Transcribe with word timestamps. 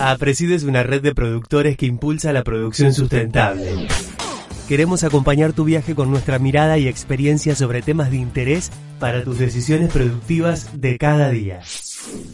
APRESID 0.00 0.52
es 0.52 0.62
una 0.64 0.82
red 0.82 1.02
de 1.02 1.14
productores 1.14 1.76
que 1.76 1.84
impulsa 1.84 2.32
la 2.32 2.42
producción 2.42 2.94
sustentable. 2.94 3.86
Queremos 4.66 5.04
acompañar 5.04 5.52
tu 5.52 5.64
viaje 5.64 5.94
con 5.94 6.10
nuestra 6.10 6.38
mirada 6.38 6.78
y 6.78 6.88
experiencia 6.88 7.54
sobre 7.54 7.82
temas 7.82 8.10
de 8.10 8.16
interés 8.16 8.70
para 8.98 9.22
tus 9.22 9.38
decisiones 9.38 9.92
productivas 9.92 10.80
de 10.80 10.96
cada 10.96 11.28
día. 11.28 11.60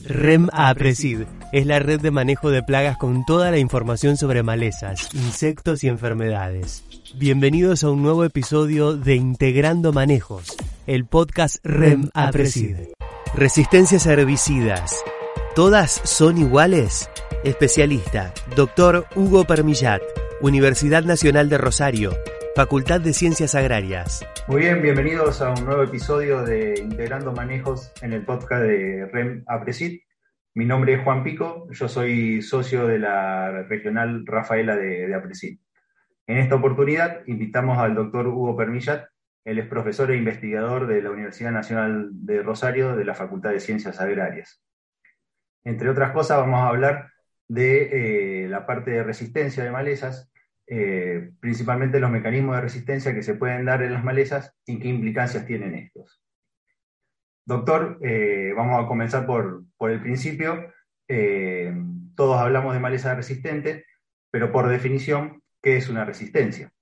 REM 0.05 0.49
APRESID 0.53 1.23
es 1.53 1.67
la 1.67 1.81
red 1.81 2.01
de 2.01 2.13
manejo 2.13 2.51
de 2.51 2.63
plagas 2.63 2.99
con 2.99 3.25
toda 3.27 3.51
la 3.51 3.59
información 3.59 4.17
sobre 4.17 4.45
malezas, 4.45 5.13
insectos 5.15 5.83
y 5.83 5.89
enfermedades. 5.89 6.85
Bienvenidos 7.17 7.83
a 7.83 7.91
un 7.91 8.01
nuevo 8.01 8.23
episodio 8.23 8.97
de 8.97 9.17
Integrando 9.17 9.93
Manejos, 9.93 10.57
el 10.87 11.05
podcast 11.05 11.57
REM 11.65 12.11
APRESID. 12.15 12.77
Resistencias 13.35 14.07
a 14.07 14.13
herbicidas. 14.13 15.03
¿Todas 15.57 16.03
son 16.05 16.37
iguales? 16.37 17.11
Especialista, 17.43 18.35
doctor 18.55 19.07
Hugo 19.17 19.47
Permillat, 19.47 20.03
Universidad 20.43 21.03
Nacional 21.03 21.49
de 21.49 21.57
Rosario, 21.57 22.11
Facultad 22.55 23.01
de 23.01 23.15
Ciencias 23.15 23.55
Agrarias. 23.55 24.23
Muy 24.49 24.61
bien, 24.61 24.83
bienvenidos 24.83 25.41
a 25.41 25.55
un 25.55 25.65
nuevo 25.65 25.83
episodio 25.83 26.43
de 26.43 26.79
Integrando 26.79 27.33
Manejos 27.33 27.91
en 28.03 28.13
el 28.13 28.27
podcast 28.27 28.65
de 28.65 29.07
REM 29.07 29.45
APRESID. 29.47 30.01
Mi 30.53 30.67
nombre 30.67 30.93
es 30.93 31.05
Juan 31.05 31.25
Pico, 31.25 31.67
yo 31.71 31.89
soy 31.89 32.43
socio 32.43 32.87
de 32.87 32.99
la 32.99 33.63
regional 33.63 34.27
Rafaela 34.27 34.77
de, 34.77 35.07
de 35.07 35.15
APRESID. 35.15 35.59
En 36.27 36.37
esta 36.37 36.57
oportunidad 36.57 37.23
invitamos 37.29 37.79
al 37.79 37.95
doctor 37.95 38.27
Hugo 38.27 38.59
Permillat, 38.59 39.07
él 39.47 39.59
es 39.59 39.67
profesor 39.67 40.11
e 40.11 40.19
investigador 40.19 40.87
de 40.87 41.01
la 41.01 41.11
Universidad 41.11 41.53
Nacional 41.53 42.11
de 42.13 42.43
Rosario 42.43 42.95
de 42.95 43.07
la 43.07 43.15
Facultad 43.15 43.53
de 43.53 43.61
Ciencias 43.61 43.99
Agrarias. 44.03 44.61
Entre 45.67 45.91
otras 45.91 46.13
cosas, 46.13 46.39
vamos 46.39 46.61
a 46.61 46.69
hablar 46.69 47.11
de 47.49 48.45
eh, 48.45 48.49
la 48.49 48.65
parte 48.67 48.93
de 48.93 49.03
resistencia 49.03 49.65
de 49.65 49.73
malezas, 49.73 50.31
eh, 50.69 51.33
principalmente 51.41 51.99
los 51.99 52.13
mecanismos 52.13 52.55
de 52.55 52.63
resistencia 52.63 53.13
que 53.13 53.25
se 53.25 53.35
pueden 53.35 53.65
dar 53.65 53.83
en 53.83 53.93
las 53.93 54.05
malezas 54.05 54.55
y 54.65 54.79
qué 54.79 54.87
implicancias 54.87 55.45
tienen 55.45 55.75
estos. 55.75 56.23
Doctor, 57.45 57.99
eh, 58.01 58.53
vamos 58.55 58.85
a 58.85 58.87
comenzar 58.87 59.27
por, 59.27 59.65
por 59.77 59.91
el 59.91 60.01
principio. 60.01 60.73
todos 62.15 62.39
hablamos 62.39 62.73
de 62.73 62.81
maleza 62.81 63.17
resistente, 63.17 63.87
pero 64.31 64.53
por 64.53 64.69
definición, 64.69 65.43
¿qué 65.61 65.79
es 65.79 65.89
una 65.89 66.05
resistencia? 66.05 66.73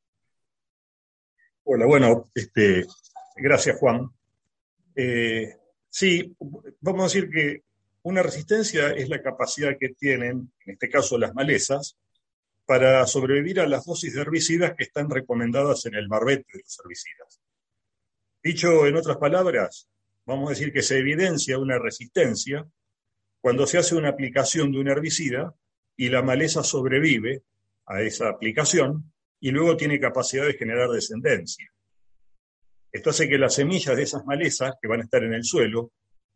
Hola, 1.62 1.86
bueno, 1.86 2.26
este, 2.34 2.84
gracias 3.36 3.78
Juan. 3.78 4.10
sí, 5.88 6.36
vamos 6.82 7.00
a 7.00 7.04
decir 7.04 7.30
que 7.30 7.62
una 8.04 8.22
resistencia 8.22 8.90
es 8.90 9.08
la 9.08 9.22
capacidad 9.22 9.76
que 9.78 9.88
tienen, 9.88 10.52
en 10.66 10.72
este 10.72 10.90
caso 10.90 11.18
las 11.18 11.34
malezas, 11.34 11.96
para 12.66 13.06
sobrevivir 13.06 13.60
a 13.60 13.66
las 13.66 13.86
dosis 13.86 14.14
de 14.14 14.20
herbicidas 14.20 14.74
que 14.76 14.84
están 14.84 15.08
recomendadas 15.08 15.86
en 15.86 15.94
el 15.94 16.08
marbete 16.08 16.44
de 16.52 16.60
los 16.60 16.78
herbicidas. 16.80 17.40
Dicho 18.42 18.86
en 18.86 18.96
otras 18.96 19.16
palabras, 19.16 19.88
vamos 20.26 20.48
a 20.48 20.50
decir 20.50 20.70
que 20.72 20.82
se 20.82 20.98
evidencia 20.98 21.58
una 21.58 21.78
resistencia 21.78 22.66
cuando 23.40 23.66
se 23.66 23.78
hace 23.78 23.94
una 23.94 24.10
aplicación 24.10 24.70
de 24.70 24.80
un 24.80 24.88
herbicida 24.88 25.54
y 25.96 26.10
la 26.10 26.22
maleza 26.22 26.62
sobrevive 26.62 27.42
a 27.86 28.02
esa 28.02 28.28
aplicación 28.28 29.12
y 29.40 29.50
luego 29.50 29.78
tiene 29.78 29.98
capacidad 29.98 30.46
de 30.46 30.54
generar 30.54 30.90
descendencia. 30.90 31.70
Esto 32.92 33.10
hace 33.10 33.28
que 33.28 33.38
las 33.38 33.54
semillas 33.54 33.96
de 33.96 34.02
esas 34.02 34.26
malezas 34.26 34.74
que 34.80 34.88
van 34.88 35.00
a 35.00 35.04
estar 35.04 35.22
en 35.22 35.32
el 35.32 35.44
suelo 35.44 35.90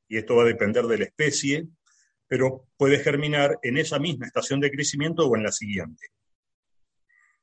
y 0.08 0.16
esto 0.16 0.36
va 0.36 0.42
a 0.42 0.46
depender 0.46 0.84
de 0.86 0.98
la 0.98 1.04
especie, 1.04 1.68
pero 2.26 2.66
puede 2.76 2.98
germinar 2.98 3.58
en 3.62 3.78
esa 3.78 3.98
misma 3.98 4.26
estación 4.26 4.60
de 4.60 4.70
crecimiento 4.70 5.26
o 5.26 5.36
en 5.36 5.42
la 5.42 5.52
siguiente. 5.52 6.08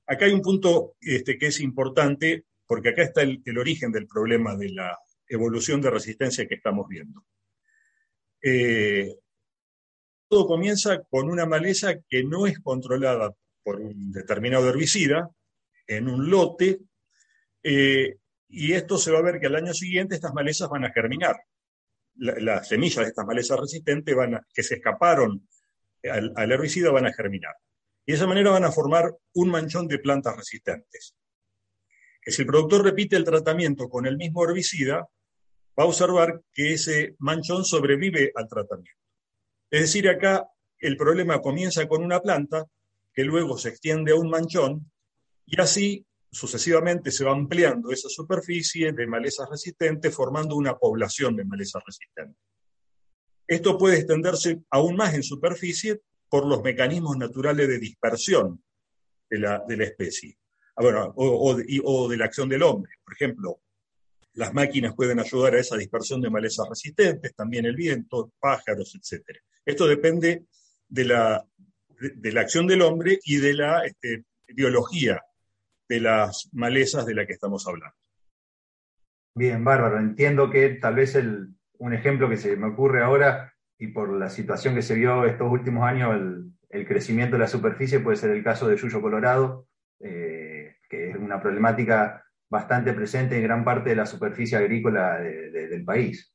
Acá 0.07 0.25
hay 0.25 0.33
un 0.33 0.41
punto 0.41 0.95
este, 0.99 1.37
que 1.37 1.47
es 1.47 1.59
importante, 1.59 2.45
porque 2.67 2.89
acá 2.89 3.03
está 3.03 3.21
el, 3.21 3.41
origen 3.57 3.91
del 3.91 4.07
problema 4.07 4.55
de 4.55 4.69
la 4.69 4.97
evolución 5.27 5.81
de 5.81 5.89
resistencia 5.89 6.47
que 6.47 6.55
estamos 6.55 6.87
viendo. 6.87 7.25
Eh, 8.41 9.15
todo 10.27 10.45
comienza 10.45 11.01
con 11.03 11.29
una 11.29 11.45
maleza 11.45 11.95
que 12.07 12.23
no 12.23 12.45
es 12.45 12.59
controlada 12.59 13.33
por 13.63 13.79
un 13.79 14.11
determinado 14.11 14.69
herbicida 14.69 15.29
en 15.87 16.07
un 16.07 16.29
lote, 16.29 16.79
eh, 17.63 18.17
y 18.47 18.73
esto 18.73 18.99
se 18.99 19.11
va 19.11 19.19
a 19.19 19.23
ver 19.23 19.39
que 19.39 19.47
al 19.47 19.55
año 19.55 19.73
siguiente 19.73 20.15
estas 20.15 20.33
malezas 20.33 20.69
van 20.69 20.85
a 20.85 20.91
germinar 20.91 21.35
las 22.17 22.67
semillas 22.67 23.03
de 23.03 23.09
estas 23.09 23.25
malezas 23.25 23.59
resistentes 23.59 24.15
van 24.15 24.39
que 24.53 24.63
se 24.63 24.75
escaparon 24.75 25.47
al, 26.09 26.51
herbicida 26.51 26.91
van 26.91 27.07
a 27.07 27.13
germinar. 27.13 27.53
Y 28.05 28.11
de 28.11 28.17
esa 28.17 28.27
manera 28.27 28.51
van 28.51 28.63
a 28.63 28.71
formar 28.71 29.11
un 29.33 29.49
manchón 29.49 29.87
de 29.87 29.99
plantas 29.99 30.35
resistentes. 30.37 31.15
Si 32.21 32.41
el 32.41 32.47
productor 32.47 32.83
repite 32.83 33.15
el 33.15 33.23
tratamiento 33.23 33.89
con 33.89 34.05
el 34.05 34.17
mismo 34.17 34.43
herbicida, 34.43 35.07
va 35.77 35.83
a 35.83 35.87
observar 35.87 36.41
que 36.53 36.73
ese 36.73 37.15
manchón 37.19 37.65
sobrevive 37.65 38.31
al 38.35 38.47
tratamiento. 38.47 39.01
Es 39.69 39.81
decir, 39.81 40.07
acá 40.07 40.47
el 40.79 40.97
problema 40.97 41.41
comienza 41.41 41.87
con 41.87 42.03
una 42.03 42.21
planta 42.21 42.65
que 43.13 43.23
luego 43.23 43.57
se 43.57 43.69
extiende 43.69 44.11
a 44.11 44.15
un 44.15 44.29
manchón 44.29 44.91
y 45.45 45.59
así 45.59 46.05
sucesivamente 46.35 47.11
se 47.11 47.23
va 47.23 47.31
ampliando 47.31 47.91
esa 47.91 48.09
superficie 48.09 48.91
de 48.91 49.07
malezas 49.07 49.49
resistentes, 49.49 50.13
formando 50.13 50.57
una 50.57 50.77
población 50.77 51.35
de 51.37 51.45
malezas 51.45 51.81
resistentes. 51.85 52.43
Esto 53.47 53.77
puede 53.77 53.97
extenderse 53.97 54.61
aún 54.69 54.97
más 54.97 55.13
en 55.13 55.23
superficie 55.23 56.01
por 56.27 56.45
los 56.45 56.61
mecanismos 56.61 57.15
naturales 57.15 57.69
de 57.69 57.79
dispersión 57.79 58.61
de 59.29 59.39
la, 59.39 59.63
especie, 59.79 60.37
ah, 60.75 61.13
o 61.15 62.07
de 62.09 62.17
la 62.17 62.25
acción 62.25 62.49
del 62.49 62.63
hombre. 62.63 62.91
Por 63.03 63.13
ejemplo, 63.13 63.61
las 64.33 64.53
máquinas 64.53 64.93
pueden 64.93 65.19
ayudar 65.21 65.55
a 65.55 65.59
esa 65.61 65.77
dispersión 65.77 66.19
de 66.19 66.29
malezas 66.29 66.67
resistentes, 66.67 67.33
también 67.33 67.65
el 67.65 67.77
viento, 67.77 68.33
pájaros, 68.39 68.93
etc. 68.95 69.23
Esto 69.65 69.87
depende 69.87 70.47
de 70.89 71.05
la, 71.05 71.47
de, 71.97 72.31
la 72.33 72.41
acción 72.41 72.67
del 72.67 72.81
hombre 72.81 73.19
y 73.23 73.37
de 73.37 73.53
la 73.53 73.85
este, 73.85 74.25
biología 74.47 75.21
de 75.87 76.01
las 76.01 76.49
malezas 76.53 77.05
de 77.05 77.15
la 77.15 77.25
que 77.25 77.33
estamos 77.33 77.67
hablando. 77.67 77.95
Bien, 79.35 79.63
bárbaro. 79.63 79.99
Entiendo 79.99 80.49
que 80.49 80.69
tal 80.69 80.95
vez 80.95 81.15
un 81.77 81.93
ejemplo 81.93 82.29
que 82.29 82.37
se 82.37 82.55
me 82.55 82.67
ocurre 82.67 83.03
ahora 83.03 83.53
y 83.77 83.87
por 83.87 84.13
la 84.13 84.29
situación 84.29 84.75
que 84.75 84.81
se 84.81 84.95
vio 84.95 85.25
estos 85.25 85.51
últimos 85.51 85.83
años, 85.83 86.15
el, 86.15 86.51
crecimiento 86.87 87.35
de 87.35 87.39
la 87.39 87.47
superficie 87.47 88.01
puede 88.01 88.17
ser 88.17 88.31
el 88.31 88.43
caso 88.43 88.67
de 88.67 88.75
Yuyo 88.75 89.01
Colorado, 89.01 89.65
eh, 90.01 90.75
que 90.89 91.11
es 91.11 91.15
una 91.15 91.41
problemática 91.41 92.25
bastante 92.49 92.93
presente 92.93 93.37
en 93.37 93.43
gran 93.43 93.63
parte 93.63 93.91
de 93.91 93.95
la 93.95 94.05
superficie 94.05 94.57
agrícola 94.57 95.19
del 95.19 95.85
país. 95.85 96.33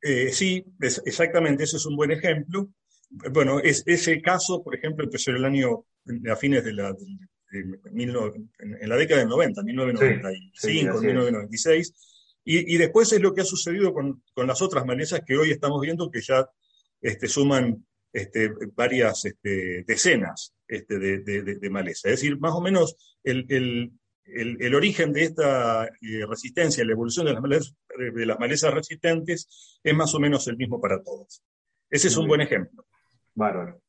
Eh, 0.00 0.30
sí, 0.30 0.64
exactamente, 0.80 1.64
ese 1.64 1.76
es 1.76 1.86
un 1.86 1.96
buen 1.96 2.10
ejemplo. 2.10 2.70
Bueno, 3.32 3.60
es, 3.60 3.82
ese 3.86 4.20
caso, 4.22 4.62
por 4.62 4.74
ejemplo, 4.74 5.04
empezó 5.04 5.30
el 5.30 5.44
año, 5.44 5.84
a 6.30 6.36
fines 6.36 6.64
de 6.64 6.72
la, 6.72 6.94
en, 7.52 8.88
la 8.88 8.96
década 8.96 9.20
del 9.20 9.28
90, 9.28 9.62
1995, 9.62 11.00
1996. 11.00 11.94
Y, 12.44 12.76
después 12.76 13.12
es 13.12 13.20
lo 13.20 13.32
que 13.32 13.42
ha 13.42 13.44
sucedido 13.44 13.92
con, 13.92 14.22
las 14.36 14.60
otras 14.62 14.84
malezas 14.84 15.20
que 15.24 15.36
hoy 15.36 15.52
estamos 15.52 15.80
viendo 15.80 16.10
que 16.10 16.20
ya 16.20 16.44
este, 17.00 17.28
suman 17.28 17.86
este, 18.12 18.50
varias 18.74 19.24
este, 19.24 19.84
decenas 19.86 20.52
este, 20.66 20.98
de, 20.98 21.20
de, 21.20 21.70
malezas. 21.70 22.06
Es 22.06 22.20
decir, 22.20 22.38
más 22.40 22.52
o 22.52 22.60
menos 22.60 22.96
el, 23.22 23.92
origen 24.74 25.12
de 25.12 25.22
esta 25.22 25.86
eh, 25.86 26.26
resistencia, 26.28 26.84
la 26.84 26.92
evolución 26.92 27.26
de 27.26 27.32
las, 27.32 27.42
malezas, 27.42 27.76
de 27.96 28.26
las 28.26 28.38
malezas 28.40 28.74
resistentes 28.74 29.78
es 29.82 29.94
más 29.94 30.12
o 30.14 30.18
menos 30.18 30.48
el 30.48 30.56
mismo 30.56 30.80
para 30.80 31.00
todos. 31.00 31.44
Ese 31.88 32.08
es 32.08 32.16
un 32.16 32.26
buen 32.26 32.40
ejemplo. 32.40 32.84
Bárbaro. 33.34 33.80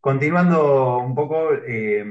Continuando 0.00 0.98
un 0.98 1.14
poco, 1.14 1.52
eh, 1.54 2.04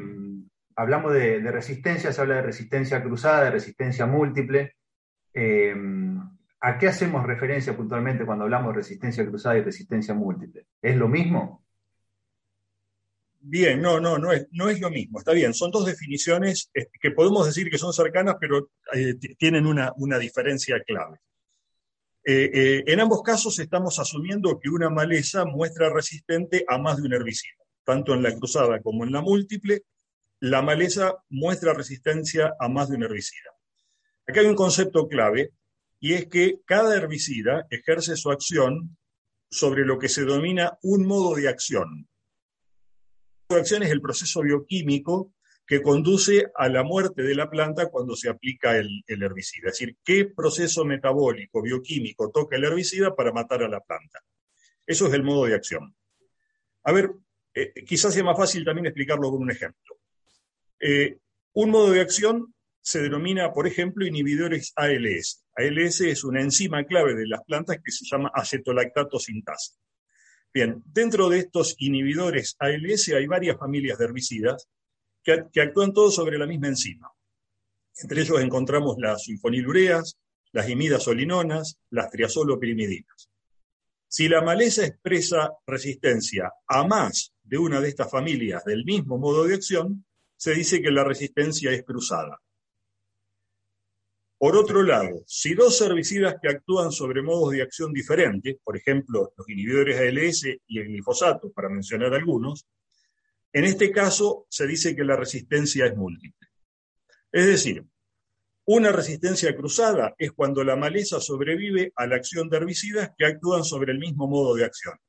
hablamos 0.77 1.11
de, 1.13 1.39
resistencia, 1.51 2.13
se 2.13 2.21
habla 2.21 2.35
de 2.35 2.43
resistencia 2.43 3.03
cruzada, 3.03 3.45
de 3.45 3.51
resistencia 3.51 4.05
múltiple. 4.05 4.75
Eh, 5.33 5.75
¿A 6.59 6.77
qué 6.77 6.87
hacemos 6.87 7.25
referencia 7.25 7.75
puntualmente 7.75 8.25
cuando 8.25 8.45
hablamos 8.45 8.73
de 8.73 8.77
resistencia 8.77 9.25
cruzada 9.25 9.57
y 9.57 9.63
resistencia 9.63 10.13
múltiple? 10.13 10.67
¿Es 10.81 10.95
lo 10.95 11.07
mismo? 11.07 11.63
Bien, 13.39 13.81
no, 13.81 13.99
no, 13.99 14.17
no 14.17 14.31
es, 14.31 14.47
lo 14.79 14.89
mismo, 14.89 15.19
está 15.19 15.31
bien. 15.33 15.53
Son 15.53 15.71
dos 15.71 15.85
definiciones 15.85 16.69
eh, 16.73 16.87
que 16.99 17.11
podemos 17.11 17.45
decir 17.45 17.69
que 17.69 17.77
son 17.77 17.93
cercanas, 17.93 18.35
pero 18.39 18.69
eh, 18.93 19.15
tienen 19.37 19.65
una, 19.65 19.93
diferencia 20.19 20.81
clave. 20.85 21.17
en 22.23 22.99
ambos 22.99 23.23
casos 23.23 23.57
estamos 23.57 23.97
asumiendo 23.99 24.59
que 24.59 24.69
una 24.69 24.89
maleza 24.89 25.45
muestra 25.45 25.91
resistente 25.91 26.65
a 26.67 26.77
más 26.77 26.97
de 26.97 27.03
un 27.03 27.13
herbicida, 27.13 27.63
tanto 27.83 28.13
en 28.13 28.21
la 28.21 28.35
cruzada 28.35 28.81
como 28.81 29.05
en 29.05 29.13
la 29.13 29.21
múltiple, 29.21 29.83
la 30.39 30.61
maleza 30.61 31.23
muestra 31.29 31.73
resistencia 31.73 32.53
a 32.59 32.67
más 32.69 32.89
de 32.89 32.95
un 32.95 33.03
herbicida. 33.03 33.51
Acá 34.27 34.41
hay 34.41 34.47
un 34.47 34.55
concepto 34.55 35.07
clave 35.07 35.51
y 35.99 36.13
es 36.13 36.27
que 36.27 36.59
cada 36.65 36.95
herbicida 36.95 37.65
ejerce 37.69 38.15
su 38.15 38.29
acción 38.29 38.97
sobre 39.49 39.85
lo 39.85 39.97
que 39.97 40.09
se 40.09 40.25
denomina 40.25 40.77
un 40.81 41.07
modo 41.07 41.35
de 41.35 41.47
acción. 41.47 42.07
de 43.49 43.55
acción 43.55 43.83
es 43.83 43.91
el 43.91 44.01
proceso 44.01 44.41
bioquímico 44.41 45.33
que 45.65 45.81
conduce 45.81 46.47
a 46.55 46.69
la 46.69 46.83
muerte 46.83 47.23
de 47.23 47.35
la 47.35 47.49
planta 47.49 47.89
cuando 47.89 48.15
se 48.15 48.29
aplica 48.29 48.77
el, 48.77 49.03
herbicida. 49.07 49.69
Es 49.69 49.79
decir, 49.79 49.97
qué 50.03 50.25
proceso 50.25 50.85
metabólico, 50.85 51.61
bioquímico 51.61 52.29
toca 52.31 52.55
el 52.55 52.65
herbicida 52.65 53.15
para 53.15 53.33
matar 53.33 53.63
a 53.63 53.69
la 53.69 53.81
planta. 53.81 54.23
Eso 54.85 55.07
es 55.07 55.13
el 55.13 55.23
modo 55.23 55.45
de 55.45 55.55
acción. 55.55 55.95
A 56.83 56.91
ver, 56.93 57.11
eh, 57.53 57.73
quizás 57.85 58.13
sea 58.13 58.23
más 58.23 58.37
fácil 58.37 58.63
también 58.63 58.85
explicarlo 58.85 59.29
con 59.29 59.41
un 59.41 59.51
ejemplo. 59.51 59.97
Eh, 60.79 61.17
un 61.53 61.71
modo 61.71 61.91
de 61.91 62.01
acción 62.01 62.53
se 62.81 63.01
denomina, 63.01 63.51
por 63.51 63.67
ejemplo, 63.67 64.05
inhibidores 64.05 64.71
ALS. 64.75 65.45
ALS 65.55 66.01
es 66.01 66.23
una 66.23 66.41
enzima 66.41 66.85
clave 66.85 67.15
de 67.15 67.27
las 67.27 67.43
plantas 67.43 67.79
que 67.83 67.91
se 67.91 68.05
llama 68.05 68.31
acetolactato 68.33 69.19
sintasa. 69.19 69.73
Bien, 70.53 70.81
dentro 70.85 71.29
de 71.29 71.39
estos 71.39 71.75
inhibidores 71.79 72.55
ALS 72.59 73.09
hay 73.09 73.27
varias 73.27 73.57
familias 73.57 73.97
de 73.97 74.05
herbicidas 74.05 74.67
que, 75.23 75.61
actúan 75.61 75.93
todos 75.93 76.15
sobre 76.15 76.37
la 76.37 76.47
misma 76.47 76.69
enzima. 76.69 77.11
Entre 78.01 78.21
ellos 78.21 78.39
encontramos 78.39 78.95
las 78.97 79.23
sulfonilureas, 79.23 80.17
las 80.53 80.69
imidazolinonas, 80.69 81.79
las 81.89 82.09
triazolopirimidinas. 82.09 83.29
Si 84.07 84.29
la 84.29 84.41
maleza 84.41 84.85
expresa 84.85 85.51
resistencia 85.65 86.53
a 86.65 86.87
más 86.87 87.33
de 87.43 87.57
una 87.57 87.81
de 87.81 87.89
estas 87.89 88.09
familias 88.09 88.63
del 88.63 88.85
mismo 88.85 89.17
modo 89.17 89.43
de 89.43 89.55
acción, 89.55 90.05
se 90.37 90.53
dice 90.53 90.81
que 90.81 90.91
la 90.91 91.03
resistencia 91.03 91.71
es 91.71 91.83
cruzada. 91.83 92.39
Por 94.39 94.55
otro 94.55 94.83
lado, 94.83 95.23
si 95.25 95.55
dos 95.55 95.81
herbicidas 95.81 96.35
que 96.39 96.49
actúan 96.49 96.91
sobre 96.91 97.23
modos 97.23 97.53
de 97.53 97.63
acción 97.63 97.91
diferentes, 97.91 98.57
por 98.63 98.77
ejemplo, 98.77 99.33
los 99.35 99.49
inhibidores 99.49 99.99
ALS 99.99 100.45
y 100.67 100.79
el 100.79 100.89
glifosato, 100.89 101.51
para 101.51 101.69
mencionar 101.69 102.13
algunos, 102.13 102.67
en 103.51 103.65
este 103.65 103.91
caso 103.91 104.45
se 104.49 104.67
dice 104.67 104.95
que 104.95 105.03
la 105.03 105.15
resistencia 105.15 105.87
es 105.87 105.97
múltiple. 105.97 106.47
Es 107.31 107.47
decir, 107.47 107.83
una 108.65 108.91
resistencia 108.91 109.55
cruzada 109.55 110.13
es 110.19 110.33
cuando 110.33 110.63
la 110.63 110.75
maleza 110.75 111.19
sobrevive 111.19 111.91
a 111.95 112.05
la 112.05 112.17
acción 112.17 112.47
de 112.47 112.57
herbicidas 112.57 113.11
que 113.17 113.25
actúan 113.25 113.63
sobre 113.63 113.91
el 113.91 113.97
mismo 113.97 114.27
modo 114.27 114.53
de 114.53 114.65
acción, 114.65 114.99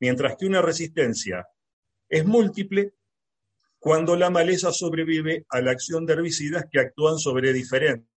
mientras 0.00 0.36
que 0.36 0.44
una 0.44 0.60
resistencia 0.60 1.46
es 2.10 2.26
múltiple 2.26 2.95
cuando 3.86 4.16
la 4.16 4.30
maleza 4.30 4.72
sobrevive 4.72 5.46
a 5.48 5.60
la 5.60 5.70
acción 5.70 6.04
de 6.06 6.14
herbicidas 6.14 6.66
que 6.68 6.80
actúan 6.80 7.18
sobre 7.18 7.52
diferentes 7.52 8.10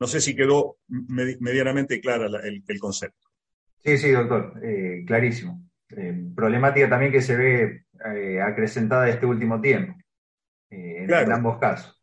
no 0.00 0.06
sé 0.06 0.22
si 0.22 0.34
quedó 0.34 0.78
medianamente 0.88 2.00
clara 2.00 2.28
el, 2.44 2.80
concepto. 2.80 3.28
Sí, 3.84 3.98
sí, 3.98 4.10
doctor, 4.10 4.54
eh, 4.62 5.04
clarísimo. 5.06 5.68
Eh, 5.90 6.14
problemática 6.34 6.88
también 6.88 7.12
que 7.12 7.20
se 7.20 7.36
ve 7.36 7.84
eh, 8.14 8.40
acrecentada 8.40 9.10
este 9.10 9.26
último 9.26 9.60
tiempo, 9.60 9.94
en, 10.70 11.12
ambos 11.30 11.58
casos. 11.58 12.00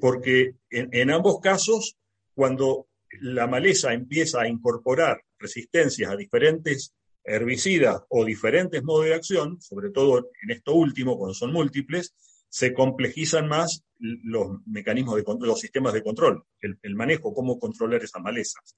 Porque 0.00 0.54
en, 0.70 1.10
ambos 1.10 1.40
casos, 1.40 1.98
cuando 2.32 2.86
la 3.22 3.48
maleza 3.48 3.92
empieza 3.92 4.42
a 4.42 4.48
incorporar 4.48 5.20
resistencias 5.36 6.12
a 6.12 6.16
diferentes 6.16 6.94
herbicidas 7.24 8.02
o 8.08 8.24
diferentes 8.24 8.82
modos 8.82 9.06
de 9.06 9.14
acción, 9.14 9.60
sobre 9.60 9.90
todo 9.90 10.30
en 10.42 10.50
esto 10.50 10.74
último, 10.74 11.16
cuando 11.16 11.34
son 11.34 11.52
múltiples, 11.52 12.14
se 12.48 12.74
complejizan 12.74 13.48
más 13.48 13.84
los 13.98 14.58
mecanismos 14.66 15.16
de 15.16 15.24
control, 15.24 15.48
los 15.48 15.60
sistemas 15.60 15.94
de 15.94 16.02
control, 16.02 16.44
el, 16.60 16.94
manejo, 16.94 17.32
cómo 17.32 17.58
controlar 17.58 18.02
esas 18.02 18.22
malezas. 18.22 18.76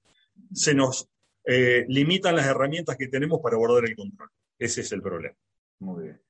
Se 0.53 0.73
nos 0.73 1.09
eh, 1.43 1.85
limitan 1.89 2.35
las 2.35 2.45
herramientas 2.45 2.95
que 2.95 3.07
tenemos 3.07 3.41
para 3.41 3.55
abordar 3.55 3.83
el 3.85 3.95
control. 3.95 4.29
Ese 4.57 4.81
es 4.81 4.91
el 4.91 5.01
problema. 5.01 5.35
Muy 5.79 6.03
bien. 6.03 6.21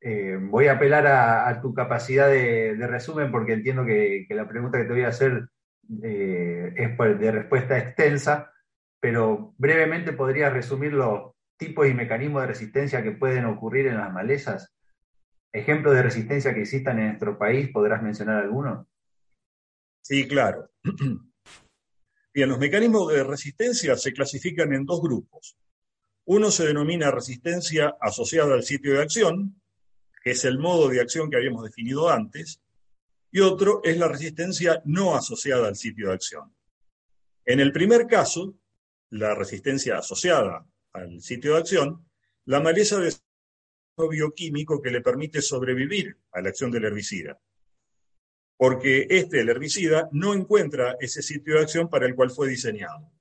Eh, 0.00 0.38
voy 0.40 0.68
a 0.68 0.72
apelar 0.72 1.06
a, 1.06 1.60
tu 1.60 1.74
capacidad 1.74 2.28
de, 2.28 2.76
resumen 2.86 3.30
porque 3.30 3.54
entiendo 3.54 3.84
que, 3.84 4.26
la 4.30 4.48
pregunta 4.48 4.78
que 4.78 4.84
te 4.84 4.92
voy 4.92 5.02
a 5.02 5.08
hacer 5.08 5.48
eh, 6.02 6.72
es 6.76 7.18
de 7.20 7.32
respuesta 7.32 7.78
extensa, 7.78 8.52
pero 9.04 9.52
brevemente 9.58 10.14
podrías 10.14 10.50
resumir 10.50 10.94
los 10.94 11.32
tipos 11.58 11.86
y 11.86 11.92
mecanismos 11.92 12.40
de 12.40 12.46
resistencia 12.46 13.02
que 13.02 13.12
pueden 13.12 13.44
ocurrir 13.44 13.88
en 13.88 13.98
las 13.98 14.10
malezas 14.10 14.72
ejemplos 15.52 15.94
de 15.94 16.02
resistencia 16.02 16.54
que 16.54 16.62
existan 16.62 16.98
en 16.98 17.08
nuestro 17.08 17.36
país, 17.36 17.68
¿podrás 17.70 18.02
mencionar 18.02 18.42
alguno? 18.42 18.88
Sí, 20.00 20.26
claro. 20.26 20.70
Bien, 22.34 22.48
los 22.48 22.58
mecanismos 22.58 23.12
de 23.12 23.24
resistencia 23.24 23.94
se 23.98 24.14
clasifican 24.14 24.72
en 24.72 24.86
dos 24.86 25.02
grupos. 25.02 25.58
Uno 26.24 26.50
se 26.50 26.66
denomina 26.66 27.10
resistencia 27.10 27.94
asociada 28.00 28.54
al 28.54 28.62
sitio 28.62 28.94
de 28.94 29.02
acción, 29.02 29.60
que 30.22 30.30
es 30.30 30.46
el 30.46 30.58
modo 30.58 30.88
de 30.88 31.02
acción 31.02 31.28
que 31.28 31.36
habíamos 31.36 31.62
definido 31.62 32.08
antes, 32.08 32.62
y 33.30 33.40
otro 33.40 33.82
es 33.84 33.98
la 33.98 34.08
resistencia 34.08 34.80
no 34.86 35.14
asociada 35.14 35.68
al 35.68 35.76
sitio 35.76 36.08
de 36.08 36.14
acción. 36.14 36.56
En 37.44 37.60
el 37.60 37.70
primer 37.70 38.06
caso, 38.06 38.54
la 39.14 39.34
resistencia 39.34 39.98
asociada 39.98 40.66
al 40.92 41.20
sitio 41.20 41.52
de 41.52 41.60
acción, 41.60 42.04
la 42.46 42.60
maleza 42.60 42.98
de 42.98 43.12
bioquímico 44.10 44.82
que 44.82 44.90
le 44.90 45.00
permite 45.00 45.40
sobrevivir 45.40 46.18
a 46.32 46.40
la 46.40 46.48
acción 46.48 46.72
del 46.72 46.84
herbicida. 46.84 47.38
Porque 48.56 49.06
este, 49.08 49.40
el 49.40 49.48
herbicida, 49.48 50.08
no 50.10 50.34
encuentra 50.34 50.96
ese 51.00 51.22
sitio 51.22 51.54
de 51.54 51.60
acción 51.60 51.88
para 51.88 52.06
el 52.06 52.16
cual 52.16 52.32
fue 52.32 52.48
diseñado. 52.48 53.12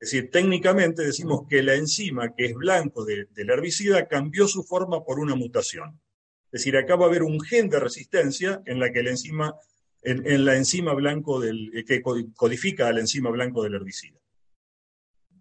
Es 0.00 0.10
decir, 0.10 0.30
técnicamente 0.30 1.02
decimos 1.02 1.46
que 1.48 1.62
la 1.62 1.74
enzima 1.74 2.34
que 2.36 2.46
es 2.46 2.54
blanco 2.54 3.04
del 3.04 3.28
herbicida 3.36 4.06
cambió 4.06 4.46
su 4.46 4.62
forma 4.62 5.04
por 5.04 5.18
una 5.18 5.34
mutación. 5.34 6.00
Es 6.46 6.60
decir, 6.60 6.76
acá 6.76 6.94
va 6.94 7.06
a 7.06 7.08
haber 7.08 7.22
un 7.24 7.40
gen 7.40 7.68
de 7.68 7.80
resistencia 7.80 8.62
en 8.66 8.78
la 8.78 8.92
que 8.92 9.02
la 9.02 9.10
enzima, 9.10 9.54
en, 10.02 10.44
la 10.44 10.56
enzima 10.56 10.94
blanco 10.94 11.40
del, 11.40 11.70
eh, 11.74 11.84
que 11.84 12.02
codifica 12.02 12.88
a 12.88 12.92
la 12.92 13.00
enzima 13.00 13.30
blanco 13.30 13.62
del 13.62 13.74
herbicida. 13.74 14.21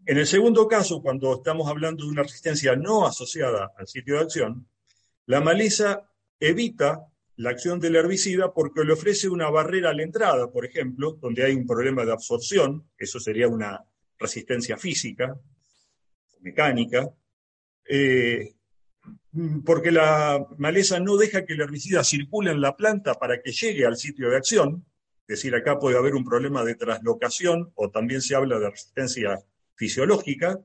En 0.06 0.18
el 0.18 0.26
segundo 0.26 0.68
caso, 0.68 1.02
cuando 1.02 1.36
estamos 1.36 1.68
hablando 1.68 2.04
de 2.04 2.12
una 2.12 2.24
resistencia 2.24 2.76
no 2.76 3.06
asociada 3.06 3.72
al 3.78 3.88
sitio 3.88 4.16
de 4.16 4.22
acción, 4.22 4.68
la 5.28 5.42
maleza 5.42 6.10
evita 6.40 7.08
la 7.38 7.52
acción 7.52 7.80
del 7.80 7.96
herbicida 7.96 8.52
porque 8.54 8.84
le 8.84 8.94
ofrece 8.94 9.30
una 9.30 9.50
barrera 9.50 9.92
a 9.92 9.94
la 9.94 10.04
entrada, 10.04 10.52
por 10.52 10.66
ejemplo, 10.66 11.14
donde 11.14 11.44
hay 11.44 11.54
un 11.54 11.68
problema 11.68 12.04
de 12.04 12.12
absorción, 12.12 12.90
eso 12.98 13.20
sería 13.20 13.48
una 13.48 13.84
resistencia 14.18 14.78
física, 14.78 15.40
mecánica, 16.42 17.10
eh, 17.86 18.56
porque 19.66 19.92
la 19.92 20.46
maleza 20.58 21.00
no 21.00 21.16
deja 21.18 21.46
que 21.46 21.54
el 21.54 21.62
herbicida 21.62 22.04
circule 22.04 22.52
en 22.52 22.62
la 22.62 22.76
planta 22.76 23.16
para 23.16 23.42
que 23.42 23.52
llegue 23.52 23.86
al 23.86 23.98
sitio 23.98 24.30
de 24.30 24.38
acción, 24.38 24.86
es 25.22 25.38
decir, 25.38 25.56
acá 25.56 25.80
puede 25.80 25.98
haber 25.98 26.16
un 26.16 26.26
problema 26.26 26.64
de 26.64 26.76
traslocación 26.76 27.72
o 27.76 27.90
también 27.90 28.22
se 28.22 28.36
habla 28.36 28.60
de 28.60 28.70
resistencia 28.70 29.40
fisiológica, 29.82 30.62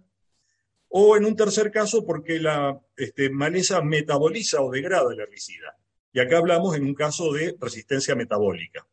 o 0.88 1.16
en 1.16 1.24
un 1.24 1.34
tercer 1.34 1.70
caso 1.70 2.04
porque 2.04 2.38
la 2.38 2.78
este, 2.98 3.30
maleza 3.30 3.80
metaboliza 3.80 4.60
o 4.60 4.70
degrada 4.70 5.10
el 5.10 5.20
herbicida. 5.20 5.74
Y 6.12 6.20
acá 6.20 6.36
hablamos 6.36 6.76
en 6.76 6.84
un 6.84 6.94
caso 6.94 7.32
de 7.32 7.56
resistencia 7.58 8.14
metabólica. 8.14 8.86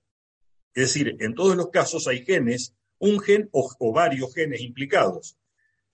Es 0.74 0.84
decir, 0.88 1.18
en 1.20 1.36
todos 1.36 1.58
los 1.58 1.72
casos 1.72 2.08
hay 2.08 2.24
genes, 2.24 2.74
un 3.00 3.20
gen 3.20 3.50
o, 3.52 3.92
varios 3.92 4.34
genes 4.34 4.62
implicados. 4.62 5.38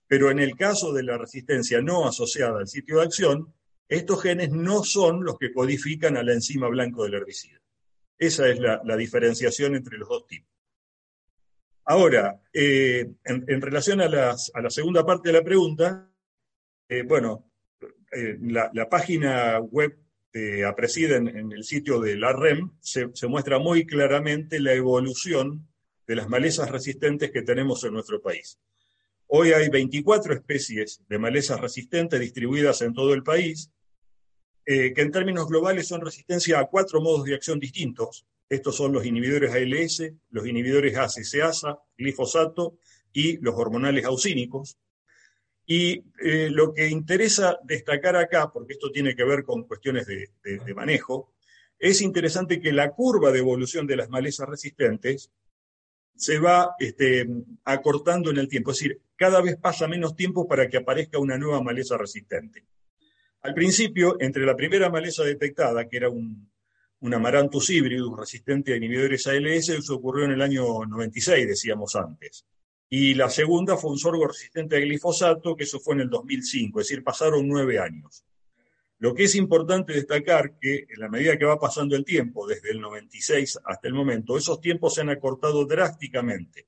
Pero 0.06 0.30
en 0.30 0.38
el 0.38 0.54
caso 0.56 0.92
de 0.92 1.02
la 1.02 1.18
resistencia 1.18 1.82
no 1.82 2.06
asociada 2.06 2.60
al 2.60 2.68
sitio 2.68 2.98
de 2.98 3.06
acción, 3.06 3.52
estos 3.88 4.22
genes 4.22 4.50
no 4.50 4.84
son 4.84 5.24
los 5.24 5.38
que 5.38 5.52
codifican 5.52 6.16
a 6.16 6.22
la 6.22 6.34
enzima 6.34 6.68
blanco 6.68 7.02
del 7.02 7.14
herbicida. 7.14 7.60
Esa 8.16 8.48
es 8.48 8.60
la 8.60 8.96
diferenciación 8.96 9.74
entre 9.74 9.98
los 9.98 10.08
dos 10.08 10.26
tipos. 10.28 10.59
Ahora, 11.84 12.40
eh, 12.52 13.10
en, 13.24 13.60
relación 13.60 14.00
a, 14.00 14.08
la 14.08 14.70
segunda 14.70 15.04
parte 15.04 15.30
de 15.30 15.38
la 15.38 15.44
pregunta, 15.44 16.08
eh, 16.88 17.02
bueno, 17.02 17.50
eh, 18.12 18.38
la, 18.40 18.88
página 18.88 19.58
web 19.60 19.98
de 20.32 20.64
APRESID 20.64 21.12
en, 21.12 21.52
el 21.52 21.64
sitio 21.64 22.00
de 22.00 22.16
la 22.16 22.32
REM 22.32 22.70
se, 22.80 23.10
muestra 23.28 23.58
muy 23.58 23.86
claramente 23.86 24.60
la 24.60 24.74
evolución 24.74 25.66
de 26.06 26.16
las 26.16 26.28
malezas 26.28 26.70
resistentes 26.70 27.30
que 27.30 27.42
tenemos 27.42 27.82
en 27.84 27.94
nuestro 27.94 28.20
país. 28.20 28.58
Hoy 29.26 29.52
hay 29.52 29.68
24 29.68 30.34
especies 30.34 31.02
de 31.08 31.18
malezas 31.18 31.60
resistentes 31.60 32.20
distribuidas 32.20 32.82
en 32.82 32.94
todo 32.94 33.14
el 33.14 33.22
país, 33.22 33.70
que 34.64 34.94
en 34.94 35.10
términos 35.10 35.48
globales 35.48 35.88
son 35.88 36.00
resistencia 36.00 36.60
a 36.60 36.66
cuatro 36.66 37.00
modos 37.00 37.24
de 37.24 37.34
acción 37.34 37.58
distintos, 37.58 38.24
estos 38.50 38.76
son 38.76 38.92
los 38.92 39.06
inhibidores 39.06 39.52
ALS, 39.54 40.12
los 40.30 40.46
inhibidores 40.46 40.96
ACCASA, 40.96 41.78
glifosato 41.96 42.78
y 43.12 43.36
los 43.38 43.54
hormonales 43.54 44.04
aucínicos. 44.04 44.76
Y 45.66 46.02
eh, 46.20 46.50
lo 46.50 46.74
que 46.74 46.88
interesa 46.88 47.60
destacar 47.62 48.16
acá, 48.16 48.50
porque 48.52 48.72
esto 48.72 48.90
tiene 48.90 49.14
que 49.14 49.22
ver 49.22 49.44
con 49.44 49.62
cuestiones 49.68 50.04
de, 50.06 50.74
manejo, 50.74 51.32
es 51.78 52.02
interesante 52.02 52.60
que 52.60 52.72
la 52.72 52.90
curva 52.90 53.30
de 53.30 53.38
evolución 53.38 53.86
de 53.86 53.96
las 53.96 54.10
malezas 54.10 54.48
resistentes 54.48 55.30
se 56.16 56.40
va 56.40 56.74
este, 56.80 57.28
acortando 57.64 58.30
en 58.30 58.38
el 58.38 58.48
tiempo. 58.48 58.72
Es 58.72 58.78
decir, 58.80 59.00
cada 59.14 59.40
vez 59.40 59.56
pasa 59.58 59.86
menos 59.86 60.16
tiempo 60.16 60.48
para 60.48 60.68
que 60.68 60.78
aparezca 60.78 61.20
una 61.20 61.38
nueva 61.38 61.62
maleza 61.62 61.96
resistente. 61.96 62.64
Al 63.42 63.54
principio, 63.54 64.16
entre 64.20 64.44
la 64.44 64.56
primera 64.56 64.90
maleza 64.90 65.22
detectada, 65.22 65.88
que 65.88 65.96
era 65.96 66.10
un, 66.10 66.50
un 67.00 67.14
Amaranthus 67.14 67.70
híbrido 67.70 68.14
resistente 68.14 68.72
a 68.72 68.76
inhibidores 68.76 69.26
ALS, 69.26 69.70
eso 69.70 69.94
ocurrió 69.94 70.26
en 70.26 70.32
el 70.32 70.42
año 70.42 70.84
96, 70.86 71.48
decíamos 71.48 71.96
antes. 71.96 72.44
Y 72.88 73.14
la 73.14 73.30
segunda 73.30 73.76
fue 73.76 73.90
un 73.90 73.98
sorgo 73.98 74.26
resistente 74.26 74.76
a 74.76 74.80
glifosato, 74.80 75.56
que 75.56 75.64
eso 75.64 75.80
fue 75.80 75.94
en 75.94 76.00
el 76.00 76.10
2005, 76.10 76.80
es 76.80 76.88
decir, 76.88 77.04
pasaron 77.04 77.48
nueve 77.48 77.78
años. 77.78 78.24
Lo 78.98 79.14
que 79.14 79.24
es 79.24 79.34
importante 79.34 79.94
destacar 79.94 80.58
que 80.58 80.86
en 80.90 81.00
la 81.00 81.08
medida 81.08 81.38
que 81.38 81.46
va 81.46 81.58
pasando 81.58 81.96
el 81.96 82.04
tiempo, 82.04 82.46
desde 82.46 82.72
el 82.72 82.80
96 82.80 83.60
hasta 83.64 83.88
el 83.88 83.94
momento, 83.94 84.36
esos 84.36 84.60
tiempos 84.60 84.94
se 84.94 85.00
han 85.00 85.08
acortado 85.08 85.64
drásticamente. 85.64 86.66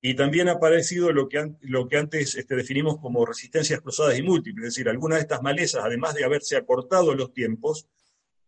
Y 0.00 0.14
también 0.14 0.48
ha 0.48 0.52
aparecido 0.52 1.12
lo 1.12 1.28
que, 1.28 1.52
lo 1.62 1.88
que 1.88 1.96
antes 1.96 2.36
este, 2.36 2.54
definimos 2.54 2.98
como 2.98 3.26
resistencias 3.26 3.80
cruzadas 3.80 4.16
y 4.18 4.22
múltiples, 4.22 4.68
es 4.68 4.74
decir, 4.74 4.88
algunas 4.88 5.18
de 5.18 5.22
estas 5.22 5.42
malezas, 5.42 5.84
además 5.84 6.14
de 6.14 6.24
haberse 6.24 6.56
acortado 6.56 7.14
los 7.14 7.32
tiempos, 7.32 7.88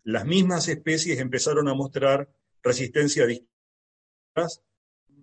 las 0.04 0.26
mismas 0.26 0.68
especies 0.68 1.18
empezaron 1.18 1.68
a 1.68 1.74
mostrar 1.74 2.28
resistencia 2.62 3.26
distintas, 3.26 4.62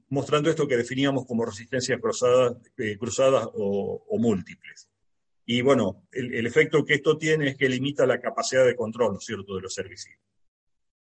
mostrando 0.10 0.50
esto 0.50 0.68
que 0.68 0.78
definíamos 0.78 1.26
como 1.26 1.46
resistencias 1.46 2.00
cruzadas, 2.02 2.58
eh, 2.78 2.98
cruzadas 2.98 3.48
o, 3.54 4.18
múltiples. 4.20 4.90
Y 5.46 5.62
bueno, 5.62 6.04
el, 6.12 6.46
efecto 6.46 6.84
que 6.84 6.96
esto 6.96 7.18
tiene 7.18 7.50
es 7.50 7.58
que 7.58 7.70
limita 7.70 8.06
la 8.06 8.20
capacidad 8.20 8.66
de 8.66 8.76
control, 8.76 9.14
¿no 9.14 9.20
es 9.20 9.26
cierto?, 9.26 9.56
de 9.56 9.62
los 9.62 9.78
herbicidas. 9.78 10.20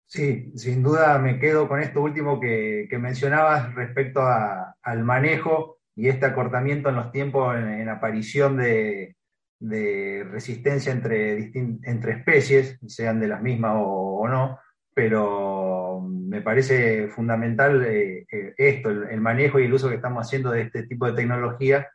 Sí, 0.05 0.51
sin 0.55 0.83
duda 0.83 1.19
me 1.19 1.37
quedo 1.37 1.67
con 1.67 1.81
esto 1.81 2.01
último 2.01 2.39
que, 2.39 2.87
mencionabas 2.99 3.75
respecto 3.75 4.21
al 4.21 5.03
manejo 5.03 5.79
y 5.95 6.07
este 6.07 6.25
acortamiento 6.25 6.89
en 6.89 6.95
los 6.95 7.11
tiempos 7.11 7.55
en 7.55 7.89
aparición 7.89 8.57
de, 8.57 9.16
de 9.59 10.23
resistencia 10.29 10.91
entre, 10.91 11.51
entre 11.83 12.11
especies, 12.13 12.79
sean 12.87 13.19
de 13.19 13.27
las 13.27 13.41
mismas 13.41 13.73
o, 13.77 14.27
no, 14.27 14.59
pero 14.93 16.01
me 16.01 16.41
parece 16.41 17.07
fundamental 17.07 17.83
eh, 17.85 18.25
eh, 18.31 18.53
esto, 18.57 18.89
el, 18.89 19.21
manejo 19.21 19.59
y 19.59 19.65
el 19.65 19.73
uso 19.73 19.89
que 19.89 19.95
estamos 19.95 20.25
haciendo 20.25 20.51
de 20.51 20.61
este 20.61 20.83
tipo 20.83 21.05
de 21.07 21.13
tecnología 21.13 21.89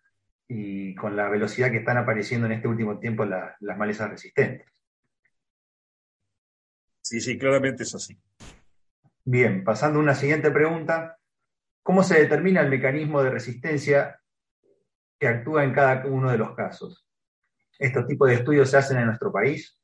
y 0.49 0.95
con 0.95 1.17
la 1.17 1.29
velocidad 1.29 1.71
que 1.71 1.79
están 1.79 1.99
apareciendo 1.99 2.47
en 2.47 2.53
este 2.53 2.69
último 2.69 2.99
tiempo 2.99 3.25
las 3.25 3.79
malezas 3.79 4.11
resistentes. 4.11 4.67
Sí, 7.01 7.21
sí, 7.21 7.39
claramente 7.39 7.83
es 7.83 7.95
así. 7.95 8.19
Bien, 9.25 9.65
pasando 9.65 9.99
a 9.99 10.03
una 10.03 10.15
siguiente 10.15 10.51
pregunta. 10.51 11.19
¿Cómo 11.83 12.05
se 12.05 12.19
determina 12.19 12.61
el 12.61 12.71
mecanismo 12.71 13.23
de 13.23 13.31
resistencia 13.31 14.21
que 15.19 15.27
actúa 15.27 15.65
en 15.65 15.73
cada 15.73 16.07
uno 16.07 16.31
de 16.31 16.39
los 16.39 16.55
casos? 16.55 17.05
Estos 17.83 18.07
tipos 18.07 18.29
de 18.29 18.35
estudios 18.35 18.71
se 18.71 18.77
hacen 18.77 18.99
en 18.99 19.07
nuestro 19.07 19.33
país? 19.33 19.79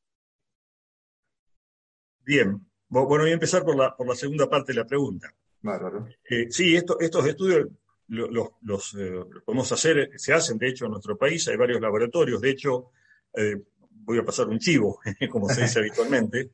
Bien, 2.25 2.61
bueno, 2.89 3.25
voy 3.25 3.31
a 3.31 3.35
empezar 3.35 3.65
por 3.65 3.77
la, 3.77 3.97
por 3.97 4.07
la 4.07 4.15
segunda 4.15 4.49
parte 4.49 4.73
de 4.73 4.79
la 4.79 4.87
pregunta. 4.87 5.35
Eh, 6.31 6.47
sí, 6.51 6.77
estos 6.77 7.27
estudios 7.27 7.69
los, 8.09 8.95
eh, 8.99 9.25
podemos 9.45 9.71
hacer, 9.73 10.11
se 10.17 10.33
hacen 10.33 10.57
de 10.57 10.69
hecho 10.69 10.87
en 10.87 10.93
nuestro 10.93 11.17
país, 11.19 11.47
hay 11.49 11.57
varios 11.57 11.81
laboratorios, 11.81 12.41
de 12.41 12.51
hecho, 12.51 12.91
eh, 13.35 13.57
voy 13.91 14.19
a 14.19 14.25
pasar 14.25 14.49
un 14.49 14.59
chivo, 14.59 15.01
como 15.31 15.49
se 15.49 15.63
dice 15.63 15.79
habitualmente. 15.81 16.51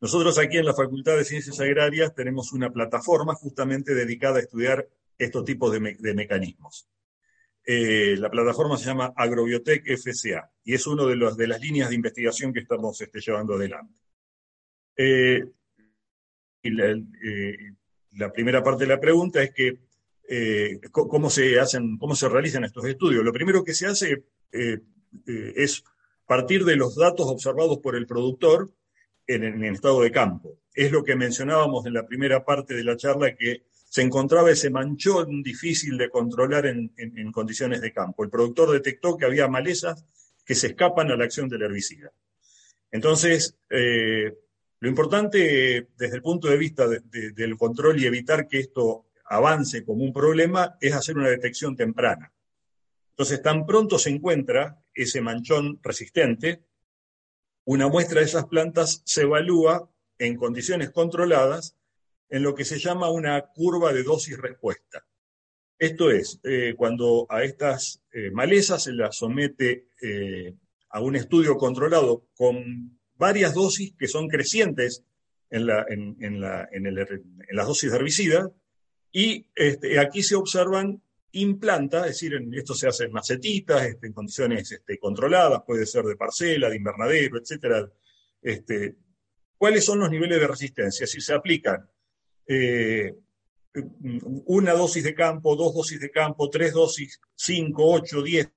Nosotros 0.00 0.38
aquí 0.38 0.58
en 0.58 0.66
la 0.66 0.74
Facultad 0.74 1.16
de 1.16 1.24
Ciencias 1.24 1.58
Agrarias 1.60 2.14
tenemos 2.14 2.52
una 2.52 2.70
plataforma 2.70 3.34
justamente 3.34 3.94
dedicada 3.94 4.36
a 4.36 4.42
estudiar 4.42 4.88
estos 5.18 5.44
tipos 5.44 5.72
de 5.72 6.14
mecanismos. 6.14 6.88
Eh, 7.66 8.16
la 8.18 8.30
plataforma 8.30 8.76
se 8.76 8.84
llama 8.84 9.14
Agrobiotech 9.16 9.86
FCA 9.96 10.50
y 10.64 10.74
es 10.74 10.86
una 10.86 11.06
de, 11.06 11.46
las 11.46 11.60
líneas 11.60 11.88
de 11.88 11.94
investigación 11.94 12.52
que 12.52 12.60
estamos 12.60 13.00
este, 13.00 13.20
llevando 13.20 13.54
adelante. 13.54 13.94
Eh, 14.96 15.42
eh, 16.62 17.72
la, 18.12 18.30
primera 18.32 18.62
parte 18.62 18.84
de 18.84 18.88
la 18.88 19.00
pregunta 19.00 19.42
es 19.42 19.52
que 19.52 19.78
cómo 20.90 21.30
se 21.30 21.58
hacen, 21.58 21.96
cómo 21.96 22.14
se 22.14 22.28
realizan 22.28 22.64
estos 22.64 22.84
estudios. 22.84 23.24
Lo 23.24 23.32
primero 23.32 23.64
que 23.64 23.74
se 23.74 23.86
hace 23.86 24.24
es 24.52 25.84
partir 26.26 26.64
de 26.64 26.76
los 26.76 26.96
datos 26.96 27.26
observados 27.26 27.78
por 27.78 27.96
el 27.96 28.06
productor 28.06 28.70
en, 29.26 29.42
en 29.42 29.64
estado 29.64 30.02
de 30.02 30.10
campo. 30.10 30.58
Es 30.74 30.92
lo 30.92 31.02
que 31.02 31.16
mencionábamos 31.16 31.86
en 31.86 31.94
la 31.94 32.06
primera 32.06 32.44
parte 32.44 32.74
de 32.74 32.84
la 32.84 32.96
charla 32.96 33.34
que 33.34 33.64
se 33.94 34.02
encontraba 34.02 34.50
ese 34.50 34.70
manchón 34.70 35.40
difícil 35.40 35.96
de 35.96 36.10
controlar 36.10 36.66
en, 36.66 37.30
condiciones 37.30 37.80
de 37.80 37.92
campo. 37.92 38.24
El 38.24 38.28
productor 38.28 38.72
detectó 38.72 39.16
que 39.16 39.24
había 39.24 39.46
malezas 39.46 40.04
que 40.44 40.56
se 40.56 40.66
escapan 40.66 41.12
a 41.12 41.16
la 41.16 41.22
acción 41.22 41.48
del 41.48 41.62
herbicida. 41.62 42.10
Entonces, 42.90 43.56
eh, 43.70 44.36
lo 44.80 44.88
importante 44.88 45.90
desde 45.96 46.16
el 46.16 46.22
punto 46.22 46.48
de 46.48 46.56
vista 46.56 46.88
del 46.88 47.56
control 47.56 48.00
y 48.00 48.06
evitar 48.06 48.48
que 48.48 48.58
esto 48.58 49.06
avance 49.26 49.84
como 49.84 50.02
un 50.02 50.12
problema 50.12 50.76
es 50.80 50.92
hacer 50.92 51.16
una 51.16 51.28
detección 51.28 51.76
temprana. 51.76 52.32
Entonces, 53.10 53.42
tan 53.42 53.64
pronto 53.64 54.00
se 54.00 54.10
encuentra 54.10 54.82
ese 54.92 55.20
manchón 55.20 55.78
resistente, 55.84 56.64
una 57.64 57.86
muestra 57.86 58.18
de 58.18 58.26
esas 58.26 58.46
plantas 58.46 59.02
se 59.04 59.22
evalúa 59.22 59.88
en 60.18 60.34
condiciones 60.34 60.90
controladas 60.90 61.76
en 62.28 62.42
lo 62.42 62.54
que 62.54 62.64
se 62.64 62.78
llama 62.78 63.10
una 63.10 63.40
curva 63.52 63.92
de 63.92 64.02
dosis-respuesta. 64.02 65.04
Esto 65.78 66.10
es, 66.10 66.40
eh, 66.44 66.74
cuando 66.76 67.26
a 67.28 67.42
estas 67.42 68.02
eh, 68.12 68.30
malezas 68.30 68.84
se 68.84 68.92
las 68.92 69.16
somete 69.16 69.88
eh, 70.00 70.54
a 70.90 71.00
un 71.00 71.16
estudio 71.16 71.56
controlado 71.56 72.28
con 72.34 72.98
varias 73.16 73.54
dosis 73.54 73.94
que 73.98 74.08
son 74.08 74.28
crecientes 74.28 75.04
en, 75.50 75.66
las 75.66 77.66
dosis 77.66 77.90
de 77.90 77.96
herbicida, 77.96 78.50
y 79.12 79.46
este, 79.54 80.00
aquí 80.00 80.22
se 80.22 80.34
observan 80.34 81.00
implantas, 81.32 82.06
es 82.06 82.12
decir, 82.12 82.40
esto 82.52 82.74
se 82.74 82.88
hace 82.88 83.04
en 83.04 83.12
macetitas, 83.12 83.84
este, 83.84 84.08
en 84.08 84.12
condiciones 84.12 84.72
este, 84.72 84.98
controladas, 84.98 85.62
puede 85.66 85.86
ser 85.86 86.04
de 86.04 86.16
parcela, 86.16 86.70
de 86.70 86.76
invernadero, 86.76 87.38
etc. 87.38 87.88
¿Cuáles 89.56 89.84
son 89.84 90.00
los 90.00 90.10
niveles 90.10 90.40
de 90.40 90.46
resistencia? 90.46 91.06
Si 91.06 91.20
se 91.20 91.34
aplican 91.34 91.88
eh, 92.46 93.14
una 94.46 94.72
dosis 94.72 95.02
de 95.02 95.14
campo, 95.14 95.56
dos 95.56 95.74
dosis 95.74 96.00
de 96.00 96.10
campo, 96.10 96.50
tres 96.50 96.72
dosis, 96.72 97.20
cinco, 97.34 97.90
ocho, 97.90 98.22
diez. 98.22 98.48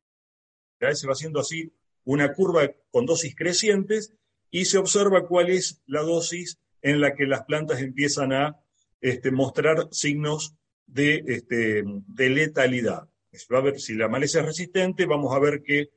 Se 0.80 1.08
va 1.08 1.14
haciendo 1.14 1.40
así 1.40 1.72
una 2.04 2.34
curva 2.34 2.70
con 2.92 3.06
dosis 3.06 3.36
crecientes 3.36 4.14
y 4.52 4.66
se 4.66 4.78
observa 4.78 5.28
cuál 5.28 5.50
es 5.50 5.82
la 5.88 6.02
dosis 6.02 6.60
en 6.82 7.02
la 7.02 7.16
que 7.16 7.26
las 7.26 7.44
plantas 7.46 7.82
empiezan 7.82 8.32
a 8.32 8.60
este, 9.02 9.32
mostrar 9.32 9.88
signos 9.92 10.56
de, 10.86 11.24
este, 11.28 11.84
de 11.86 12.30
letalidad. 12.30 13.10
Va 13.54 13.58
a 13.58 13.62
ver, 13.62 13.80
si 13.80 13.96
la 13.96 14.08
maleza 14.08 14.40
es 14.40 14.46
resistente, 14.46 15.06
vamos 15.06 15.36
a 15.36 15.40
ver 15.40 15.62
que 15.64 15.90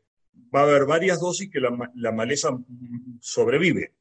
va 0.55 0.61
a 0.61 0.65
haber 0.65 0.87
varias 0.87 1.21
dosis 1.21 1.51
que 1.51 1.61
la, 1.61 1.93
la 1.95 2.13
maleza 2.13 2.51
sobrevive 3.21 3.95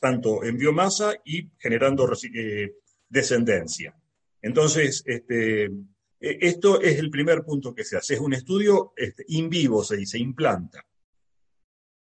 tanto 0.00 0.44
en 0.44 0.58
biomasa 0.58 1.14
y 1.24 1.50
generando 1.58 2.10
eh, 2.34 2.74
descendencia. 3.08 3.96
Entonces, 4.42 5.02
este, 5.06 5.64
e, 5.64 5.70
esto 6.20 6.80
es 6.80 6.98
el 6.98 7.10
primer 7.10 7.42
punto 7.42 7.74
que 7.74 7.84
se 7.84 7.96
hace, 7.96 8.14
es 8.14 8.20
un 8.20 8.34
estudio 8.34 8.92
este, 8.96 9.24
in 9.28 9.48
vivo, 9.48 9.84
se 9.84 9.96
dice, 9.96 10.18
implanta. 10.18 10.84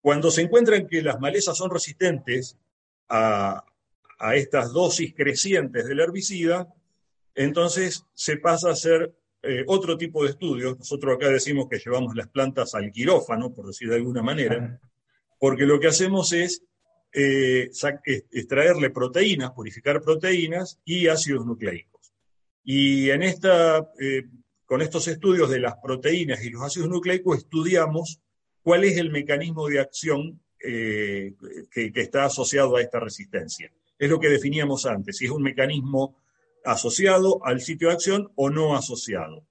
Cuando 0.01 0.31
se 0.31 0.43
encuentran 0.43 0.87
que 0.87 1.03
las 1.03 1.19
malezas 1.19 1.57
son 1.57 1.71
resistentes 1.71 2.59
a, 3.09 3.65
estas 4.35 4.73
dosis 4.73 5.13
crecientes 5.15 5.87
del 5.87 6.01
herbicida, 6.01 6.73
entonces 7.35 8.07
se 8.15 8.39
pasa 8.39 8.69
a 8.69 8.73
hacer 8.73 9.15
eh, 9.43 9.65
otro 9.67 9.99
tipo 9.99 10.25
de 10.25 10.31
estudios. 10.31 10.79
Nosotros 10.79 11.15
acá 11.15 11.29
decimos 11.29 11.67
que 11.69 11.79
llevamos 11.79 12.15
las 12.15 12.29
plantas 12.29 12.75
al 12.75 12.91
quirófano, 12.91 13.53
por 13.53 13.67
decir 13.67 13.91
de 13.91 13.97
alguna 13.97 14.23
manera, 14.23 14.81
porque 15.39 15.67
lo 15.67 15.79
que 15.79 15.89
hacemos 15.89 16.33
es 16.33 16.63
eh, 17.17 17.71
extraerle 18.33 18.91
proteínas, 18.91 19.53
purificar 19.53 20.03
proteínas 20.03 20.81
y 20.85 21.07
ácidos 21.07 21.47
nucleicos. 21.47 22.13
Y 22.65 23.09
en 23.11 23.23
esta, 23.23 23.89
eh, 24.01 24.25
con 24.65 24.83
estos 24.83 25.07
estudios 25.07 25.49
de 25.49 25.61
las 25.61 25.77
proteínas 25.77 26.43
y 26.43 26.51
los 26.51 26.63
ácidos 26.63 26.89
nucleicos 26.89 27.39
estudiamos 27.39 28.21
cuál 28.63 28.83
es 28.83 28.97
el 28.97 29.13
mecanismo 29.13 29.69
de 29.69 29.79
acción 29.79 30.41
eh, 30.59 31.35
que, 31.71 31.93
está 31.95 32.25
asociado 32.25 32.75
a 32.75 32.83
esta 32.83 32.99
resistencia. 32.99 33.71
Es 33.97 34.11
lo 34.11 34.19
que 34.19 34.29
definíamos 34.29 34.85
antes, 34.85 35.19
si 35.19 35.27
es 35.27 35.31
un 35.31 35.43
mecanismo 35.45 36.21
asociado 36.65 37.45
al 37.45 37.61
sitio 37.61 37.89
de 37.89 37.95
acción 37.95 38.33
o 38.35 38.51
no 38.51 38.75
asociado. 38.75 39.47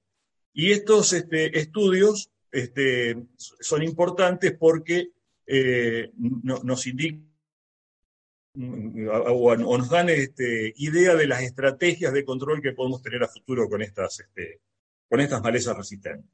Y 0.51 0.74
estos 0.74 1.13
este, 1.13 1.58
estudios 1.58 2.29
este, 2.51 3.24
son 3.38 3.84
importantes 3.84 4.53
porque 4.60 5.12
nos 6.43 6.88
indican 6.88 7.33
o, 8.56 9.56
nos 9.56 9.90
dan 9.90 10.10
este, 10.10 10.74
idea 10.78 11.16
de 11.16 11.28
las 11.28 11.42
estrategias 11.42 12.14
de 12.14 12.24
control 12.24 12.62
que 12.62 12.74
podemos 12.74 13.02
tener 13.02 13.24
a 13.24 13.28
futuro 13.28 13.68
con 13.68 13.82
estas, 13.82 14.20
este, 14.20 14.60
con 15.10 15.20
estas 15.20 15.42
malezas 15.42 15.76
resistentes. 15.76 16.30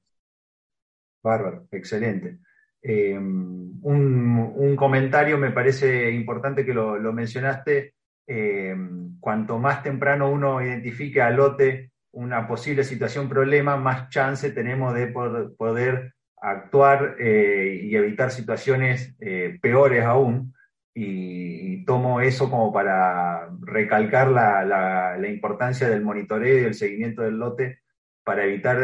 Bárbaro, 1.24 1.68
excelente. 1.72 2.40
Em, 2.82 3.74
un, 3.82 4.76
comentario, 4.76 5.38
me 5.38 5.52
parece 5.52 6.12
importante 6.12 6.66
que 6.66 6.74
lo, 6.74 7.14
mencionaste. 7.14 7.94
Eh, 8.32 8.76
cuanto 9.20 9.58
más 9.58 9.82
temprano 9.82 10.32
uno 10.32 10.62
identifique 10.62 11.20
al 11.20 11.38
lote 11.38 11.92
una 12.12 12.48
posible 12.48 12.84
situación 12.84 13.28
problema, 13.28 13.76
más 13.76 14.10
chance 14.10 14.52
tenemos 14.52 14.94
de 14.94 15.08
poder, 15.08 16.14
actuar 16.42 17.18
eh, 17.20 17.82
y 17.84 17.96
evitar 17.96 18.32
situaciones 18.32 19.14
peores 19.62 20.06
aún. 20.06 20.54
Y, 20.93 21.86
tomo 21.86 22.22
eso 22.22 22.50
como 22.50 22.72
para 22.72 23.50
recalcar 23.62 24.29
la, 24.29 25.17
importancia 25.27 25.89
del 25.89 26.03
monitoreo 26.03 26.60
y 26.60 26.65
el 26.65 26.74
seguimiento 26.75 27.24
del 27.24 27.38
lote 27.38 27.79
para 28.24 28.46
evitar 28.46 28.77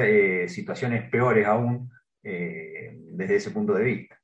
situaciones 0.50 1.08
peores 1.10 1.46
aún 1.46 1.92
desde 2.24 3.36
ese 3.36 3.52
punto 3.52 3.74
de 3.74 3.84
vista. 3.84 4.20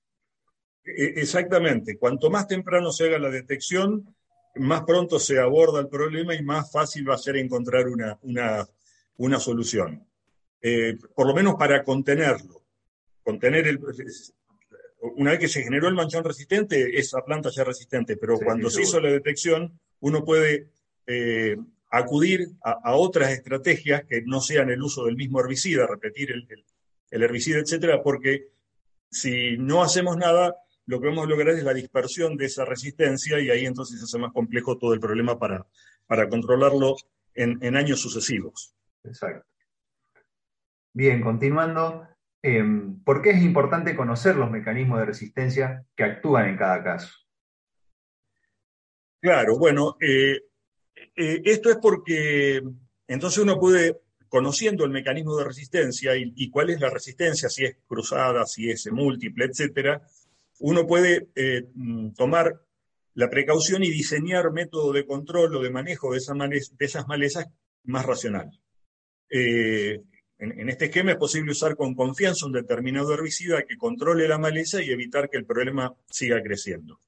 E, 0.84 1.14
exactamente. 1.18 1.98
Cuanto 1.98 2.30
más 2.30 2.48
temprano 2.48 2.92
se 2.92 3.06
haga 3.06 3.20
la 3.20 3.30
detección, 3.30 4.16
más 4.56 4.84
pronto 4.84 5.20
se 5.20 5.40
aborda 5.40 5.80
el 5.80 5.88
problema 5.88 6.36
y 6.36 6.44
más 6.44 6.72
fácil 6.72 7.10
va 7.10 7.16
a 7.16 7.20
ser 7.20 7.38
encontrar 7.38 7.88
una, 7.88 8.18
una, 9.18 9.40
solución. 9.40 10.06
Eh, 10.62 10.98
por 11.16 11.28
lo 11.28 11.34
menos 11.34 11.56
para 11.56 11.84
contenerlo. 11.84 12.64
Contener 13.24 13.68
el, 13.68 13.80
una 15.02 15.32
vez 15.32 15.40
que 15.40 15.48
se 15.48 15.64
generó 15.64 15.88
el 15.88 15.96
manchón 15.96 16.24
resistente, 16.24 16.98
esa 16.98 17.24
planta 17.24 17.50
ya 17.50 17.64
es 17.64 17.68
resistente, 17.68 18.18
pero 18.18 18.38
cuando 18.40 18.70
se 18.70 18.84
hizo 18.84 19.00
la 19.00 19.10
detección, 19.10 19.80
uno 20.00 20.24
puede 20.24 20.70
eh, 21.08 21.58
acudir 21.90 22.50
a, 22.64 22.96
otras 22.96 23.32
estrategias 23.32 24.04
que 24.06 24.22
no 24.22 24.40
sean 24.42 24.70
el 24.70 24.82
uso 24.82 25.06
del 25.06 25.16
mismo 25.16 25.40
herbicida, 25.40 25.88
repetir 25.88 26.32
el, 26.32 26.48
el 27.10 27.24
herbicida, 27.24 27.60
etcétera, 27.60 28.02
porque 28.02 28.50
si 29.10 29.58
no 29.58 29.84
hacemos 29.84 30.18
nada, 30.18 30.56
lo 30.86 31.00
que 31.00 31.08
vamos 31.08 31.26
a 31.26 31.30
lograr 31.30 31.56
es 31.56 31.64
la 31.64 31.74
dispersión 31.74 32.38
de 32.38 32.46
esa 32.46 32.66
resistencia 32.66 33.40
y 33.40 33.50
ahí 33.50 33.66
entonces 33.66 34.00
se 34.00 34.06
hace 34.06 34.18
más 34.18 34.32
complejo 34.32 34.78
todo 34.78 34.94
el 34.94 35.00
problema 35.00 35.38
para, 35.38 35.66
para 36.08 36.30
controlarlo 36.30 36.96
en, 37.34 37.76
años 37.76 38.00
sucesivos. 38.00 38.74
Exacto. 39.04 39.48
Bien, 40.94 41.22
continuando, 41.22 42.08
em, 42.42 43.04
¿por 43.04 43.22
qué 43.22 43.32
es 43.32 43.42
importante 43.42 43.96
conocer 43.96 44.36
los 44.36 44.52
mecanismos 44.52 45.00
de 45.00 45.06
resistencia 45.06 45.86
que 45.96 46.04
actúan 46.04 46.50
en 46.50 46.58
cada 46.58 46.84
caso? 46.84 47.10
Claro, 49.22 49.58
bueno, 49.58 49.98
eh, 50.02 50.42
eh, 51.16 51.42
esto 51.46 51.70
es 51.70 51.78
porque 51.78 52.62
entonces 53.08 53.40
uno 53.40 53.60
puede 53.60 54.02
conociendo 54.32 54.86
el 54.86 54.92
mecanismo 54.92 55.36
de 55.36 55.44
resistencia 55.44 56.14
y, 56.16 56.50
cuál 56.50 56.70
es 56.70 56.80
la 56.80 56.90
resistencia, 56.90 57.50
si 57.50 57.66
es 57.66 57.76
cruzada, 57.86 58.46
si 58.46 58.72
es 58.72 58.90
múltiple, 58.90 59.44
etcétera, 59.44 60.02
uno 60.60 60.88
puede 60.88 61.28
eh, 61.36 61.68
mm, 61.76 62.12
tomar 62.14 62.62
la 63.14 63.30
precaución 63.30 63.84
y 63.84 63.92
diseñar 63.92 64.54
método 64.54 64.94
de 64.94 65.06
control 65.06 65.58
o 65.58 65.62
de 65.62 65.70
manejo 65.70 66.14
de, 66.14 66.20
esas 66.80 67.08
malezas 67.10 67.48
más 67.84 68.06
racional. 68.06 68.58
Eh, 69.30 70.02
en, 70.42 70.70
este 70.70 70.86
esquema 70.86 71.12
es 71.12 71.18
posible 71.18 71.52
usar 71.52 71.76
con 71.76 71.96
confianza 71.96 72.46
un 72.46 72.52
determinado 72.52 73.14
herbicida 73.14 73.64
que 73.64 73.78
controle 73.78 74.28
la 74.28 74.38
maleza 74.38 74.82
y 74.84 74.90
evitar 74.90 75.30
que 75.30 75.38
el 75.38 75.46
problema 75.46 75.96
siga 76.10 76.42
creciendo. 76.44 77.00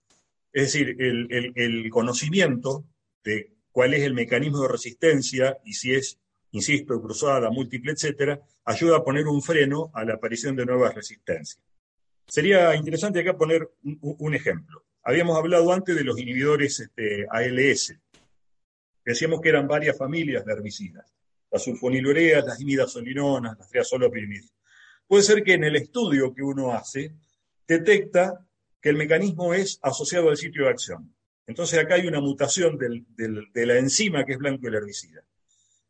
Es 0.51 0.71
decir, 0.71 0.95
el 0.99 1.89
conocimiento 1.89 2.85
de 3.23 3.51
cuál 3.71 3.95
es 3.95 4.03
el 4.03 4.13
mecanismo 4.13 4.61
de 4.61 4.67
resistencia 4.69 5.57
y 5.65 5.73
si 5.73 5.93
es 5.93 6.19
insisto, 6.53 7.01
cruzada, 7.01 7.49
múltiple, 7.49 7.91
etcétera, 7.91 8.39
ayuda 8.65 8.97
a 8.97 9.03
poner 9.03 9.27
un 9.27 9.41
freno 9.41 9.91
a 9.93 10.05
la 10.05 10.13
aparición 10.13 10.55
de 10.55 10.65
nuevas 10.65 10.93
resistencias. 10.95 11.59
Sería 12.27 12.75
interesante 12.75 13.19
acá 13.19 13.35
poner 13.35 13.69
un, 14.01 14.33
ejemplo. 14.33 14.85
Habíamos 15.03 15.37
hablado 15.37 15.73
antes 15.73 15.95
de 15.95 16.03
los 16.03 16.17
inhibidores 16.17 16.79
este, 16.79 17.25
ALS. 17.29 17.95
Decíamos 19.03 19.41
que 19.41 19.49
eran 19.49 19.67
varias 19.67 19.97
familias 19.97 20.45
de 20.45 20.53
herbicidas. 20.53 21.11
Las 21.53 21.63
sulfonilureas, 21.63 22.43
las 22.45 22.59
imidazolinonas, 22.59 23.57
las 23.57 23.69
triazolopirimidas. 23.69 24.51
Puede 25.07 25.23
ser 25.23 25.43
que 25.43 25.53
en 25.53 25.63
el 25.63 25.75
estudio 25.77 26.33
que 26.33 26.41
uno 26.41 26.73
hace 26.73 27.15
detecta 27.67 28.45
que 28.81 28.89
el 28.89 28.97
mecanismo 28.97 29.53
es 29.53 29.79
asociado 29.81 30.29
al 30.29 30.37
sitio 30.37 30.63
de 30.63 30.71
acción. 30.71 31.15
Entonces 31.45 31.79
acá 31.79 31.95
hay 31.95 32.07
una 32.07 32.19
mutación 32.19 32.77
de 32.77 33.65
la 33.65 33.77
enzima 33.77 34.25
que 34.25 34.33
es 34.33 34.39
blanco 34.39 34.67
el 34.67 34.75
herbicida. 34.75 35.23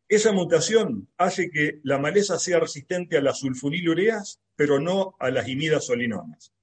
Esa 0.08 0.32
mutación 0.32 1.08
hace 1.18 1.50
que 1.50 1.80
la 1.84 1.98
maleza 1.98 2.38
sea 2.38 2.60
resistente 2.60 3.18
a 3.18 3.22
las 3.22 3.40
sulfonilureas, 3.40 4.42
pero 4.56 4.80
no 4.80 5.16
a 5.20 5.32
las 5.32 5.48
imidazolinonas. 5.48 6.54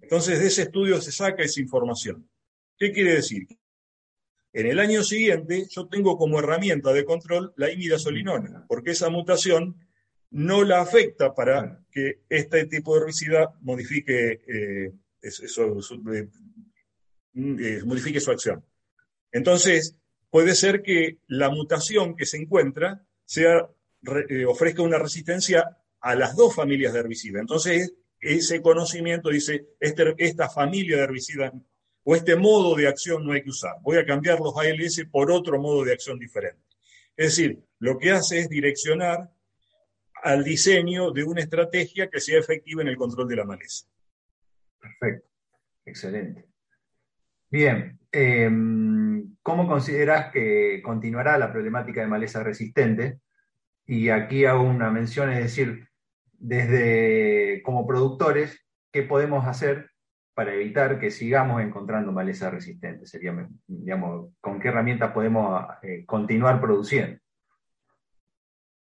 Entonces, 0.00 0.38
de 0.38 0.46
ese 0.46 0.62
estudio 0.62 1.00
se 1.00 1.12
saca 1.12 1.42
esa 1.42 1.60
información. 1.60 2.30
¿Qué 2.78 2.92
quiere 2.92 3.14
decir? 3.14 3.48
En 4.52 4.66
el 4.66 4.78
año 4.78 5.02
siguiente, 5.02 5.66
yo 5.70 5.88
tengo 5.88 6.16
como 6.16 6.38
herramienta 6.38 6.92
de 6.92 7.04
control 7.04 7.52
la 7.56 7.70
imidazolinona, 7.70 8.64
porque 8.66 8.92
esa 8.92 9.10
mutación 9.10 9.76
no 10.30 10.64
la 10.64 10.80
afecta 10.80 11.34
para 11.34 11.80
que 11.90 12.20
este 12.28 12.66
tipo 12.66 12.94
de 12.94 13.00
herbicida 13.02 13.54
modifique, 13.60 14.40
eh, 14.46 14.92
eh, 17.34 17.82
modifique 17.84 18.20
su 18.20 18.30
acción. 18.30 18.64
Entonces, 19.32 19.96
puede 20.30 20.54
ser 20.54 20.82
que 20.82 21.18
la 21.26 21.50
mutación 21.50 22.16
que 22.16 22.26
se 22.26 22.38
encuentra 22.38 23.06
sea, 23.24 23.68
eh, 24.28 24.44
ofrezca 24.44 24.82
una 24.82 24.98
resistencia 24.98 25.78
a 26.00 26.14
las 26.14 26.36
dos 26.36 26.54
familias 26.54 26.92
de 26.92 27.00
herbicidas. 27.00 27.40
Entonces, 27.40 27.94
ese 28.20 28.62
conocimiento 28.62 29.28
dice, 29.30 29.68
este, 29.80 30.14
esta 30.18 30.48
familia 30.48 30.96
de 30.96 31.02
herbicidas 31.02 31.52
o 32.10 32.16
este 32.16 32.36
modo 32.36 32.74
de 32.74 32.88
acción 32.88 33.22
no 33.22 33.34
hay 33.34 33.42
que 33.42 33.50
usar. 33.50 33.74
Voy 33.82 33.98
a 33.98 34.06
cambiar 34.06 34.40
los 34.40 34.54
ALS 34.56 35.04
por 35.12 35.30
otro 35.30 35.60
modo 35.60 35.84
de 35.84 35.92
acción 35.92 36.18
diferente. 36.18 36.62
Es 37.14 37.36
decir, 37.36 37.62
lo 37.80 37.98
que 37.98 38.12
hace 38.12 38.38
es 38.38 38.48
direccionar 38.48 39.30
al 40.22 40.42
diseño 40.42 41.10
de 41.10 41.24
una 41.24 41.42
estrategia 41.42 42.08
que 42.08 42.18
sea 42.18 42.38
efectiva 42.38 42.80
en 42.80 42.88
el 42.88 42.96
control 42.96 43.28
de 43.28 43.36
la 43.36 43.44
maleza. 43.44 43.84
Perfecto, 44.80 45.28
excelente. 45.84 46.46
Bien, 47.50 48.00
em, 48.10 49.36
¿cómo 49.42 49.68
consideras 49.68 50.32
que 50.32 50.80
continuará 50.82 51.36
la 51.36 51.52
problemática 51.52 52.00
de 52.00 52.06
maleza 52.06 52.42
resistente? 52.42 53.18
Y 53.84 54.08
aquí 54.08 54.46
hago 54.46 54.62
una 54.62 54.90
mención, 54.90 55.30
es 55.30 55.40
decir, 55.40 55.86
desde 56.32 57.60
como 57.62 57.86
productores, 57.86 58.64
¿qué 58.90 59.02
podemos 59.02 59.46
hacer 59.46 59.90
para 60.38 60.54
evitar 60.54 61.00
que 61.00 61.10
sigamos 61.10 61.60
encontrando 61.60 62.12
maleza 62.12 62.48
resistente? 62.48 63.06
Sería, 63.06 63.48
digamos, 63.66 64.30
¿con 64.40 64.60
qué 64.60 64.68
herramientas 64.68 65.10
podemos 65.10 65.64
eh, 65.82 66.04
continuar 66.06 66.60
produciendo? 66.60 67.18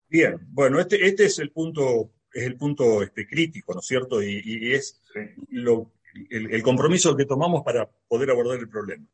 Bien, 0.07 0.37
bueno, 0.49 0.79
este, 0.79 1.03
este 1.03 1.25
es 1.25 1.39
el 1.39 1.49
punto, 1.49 2.11
es 2.31 2.43
el 2.43 2.57
punto 2.57 3.01
este, 3.01 3.25
crítico, 3.25 3.73
¿no 3.73 3.79
es 3.79 3.87
cierto? 3.87 4.21
Y, 4.21 4.71
es 4.71 5.01
lo 5.49 5.93
el, 6.29 6.61
compromiso 6.61 7.17
que 7.17 7.25
tomamos 7.25 7.63
para 7.63 7.89
poder 8.07 8.29
abordar 8.29 8.59
el 8.59 8.69
problema. 8.69 9.07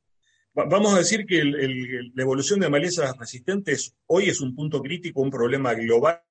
vamos 0.54 0.96
a 0.96 0.98
decir 0.98 1.26
que 1.26 1.42
la 1.46 2.24
evolución 2.24 2.60
de 2.60 2.70
malezas 2.70 3.18
resistentes 3.18 3.96
hoy 4.08 4.26
es 4.26 4.42
un 4.42 4.54
punto 4.54 4.82
crítico, 4.82 5.22
un 5.22 5.32
problema 5.32 5.74
global 5.76 6.22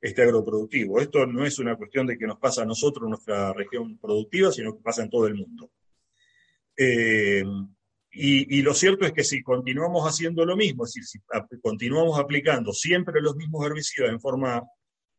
este 0.00 0.22
agroproductivo. 0.22 1.00
Esto 1.00 1.26
no 1.26 1.44
es 1.44 1.58
una 1.58 1.76
cuestión 1.76 2.06
de 2.06 2.16
que 2.16 2.26
nos 2.26 2.38
pasa 2.38 2.62
a 2.62 2.66
nosotros 2.66 3.04
en 3.04 3.10
nuestra 3.10 3.52
región 3.52 3.98
productiva, 3.98 4.52
sino 4.52 4.74
que 4.76 4.82
pasa 4.82 5.02
en 5.02 5.10
todo 5.10 5.26
el 5.26 5.34
mundo. 5.34 5.70
Eh, 6.76 7.44
y, 8.10 8.62
lo 8.62 8.74
cierto 8.74 9.04
es 9.04 9.12
que 9.12 9.22
si 9.22 9.42
continuamos 9.42 10.04
haciendo 10.08 10.44
lo 10.44 10.56
mismo, 10.56 10.84
es 10.84 10.94
decir, 10.94 11.04
si 11.04 11.18
continuamos 11.60 12.18
aplicando 12.18 12.72
siempre 12.72 13.20
los 13.20 13.36
mismos 13.36 13.64
herbicidas 13.66 14.10
en 14.10 14.20
forma 14.20 14.62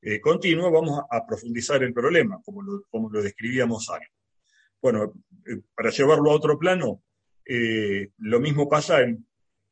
eh, 0.02 0.20
continua, 0.20 0.70
vamos 0.70 1.02
a, 1.10 1.26
profundizar 1.26 1.84
el 1.84 1.94
problema, 1.94 2.42
como 2.44 2.62
lo, 2.62 2.84
como 2.90 3.10
lo 3.10 3.22
describíamos 3.22 3.90
antes. 3.90 4.10
Bueno, 4.82 5.14
eh, 5.46 5.62
para 5.76 5.92
llevarlo 5.92 6.32
a 6.32 6.36
otro 6.36 6.58
plano, 6.58 7.04
lo 8.18 8.40
mismo 8.40 8.70
pasa 8.70 9.02
en, 9.02 9.26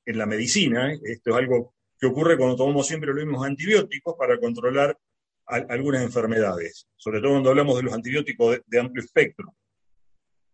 la 0.06 0.26
medicina. 0.26 0.94
Esto 1.04 1.32
es 1.32 1.36
algo 1.36 1.76
que 2.00 2.08
ocurre 2.08 2.38
cuando 2.38 2.56
tomamos 2.56 2.88
siempre 2.88 3.14
los 3.14 3.26
mismos 3.26 3.46
antibióticos 3.46 4.16
para 4.18 4.40
controlar 4.40 4.98
algunas 5.46 6.04
enfermedades, 6.04 6.88
sobre 6.98 7.22
todo 7.22 7.32
cuando 7.32 7.50
hablamos 7.50 7.78
de 7.78 7.84
los 7.84 7.94
antibióticos 7.94 8.60
de, 8.66 8.80
amplio 8.80 9.04
espectro. 9.04 9.56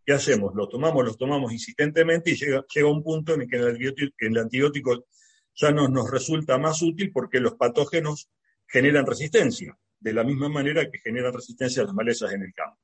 ¿Qué 0.05 0.13
hacemos? 0.13 0.53
Los 0.53 0.69
tomamos, 0.69 1.03
los 1.03 1.17
tomamos 1.17 1.51
insistentemente 1.51 2.31
y 2.31 2.35
llega, 2.35 2.63
llega 2.73 2.91
un 2.91 3.01
punto 3.01 3.33
en 3.33 3.41
el 3.41 3.47
que 3.49 3.55
el 3.55 3.67
antibiótico, 3.67 4.13
el 4.19 4.37
antibiótico 4.37 5.05
ya 5.55 5.71
no 5.71 5.87
nos 5.87 6.11
resulta 6.11 6.57
más 6.57 6.81
útil 6.81 7.11
porque 7.11 7.39
los 7.39 7.55
patógenos 7.55 8.29
generan 8.67 9.05
resistencia, 9.05 9.77
de 9.99 10.13
la 10.13 10.23
misma 10.23 10.49
manera 10.49 10.89
que 10.89 10.99
generan 10.99 11.33
resistencia 11.33 11.81
a 11.81 11.85
las 11.85 11.95
malezas 11.95 12.33
en 12.33 12.43
el 12.43 12.53
campo. 12.53 12.77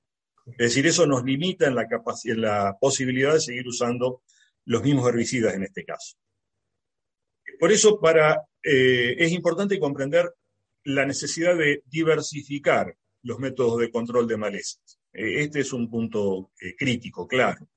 Es 0.46 0.58
decir, 0.58 0.88
eso 0.88 1.06
nos 1.06 1.24
limita 1.24 1.68
en 1.68 1.76
la, 1.76 1.88
capacidad, 1.88 2.36
la 2.36 2.78
posibilidad 2.80 3.34
de 3.34 3.42
seguir 3.42 3.68
usando 3.68 4.24
los 4.66 4.82
mismos 4.82 5.08
herbicidas 5.10 5.54
en 5.54 5.64
este 5.64 5.84
caso. 5.84 6.18
Por 7.60 7.72
eso 7.72 8.00
para, 8.00 8.42
eh, 8.64 9.16
es 9.18 9.32
importante 9.32 9.80
comprender 9.80 10.34
la 10.84 11.06
necesidad 11.06 11.58
de 11.58 11.84
diversificar 11.88 12.96
los 13.24 13.40
métodos 13.40 13.80
de 13.80 13.92
control 13.92 14.28
de 14.28 14.38
malezas. 14.38 15.00
Eh, 15.14 15.42
este 15.42 15.62
es 15.62 15.74
un 15.74 15.90
punto 15.90 16.52
eh, 16.62 16.76
crítico, 16.76 17.28
claro. 17.28 17.68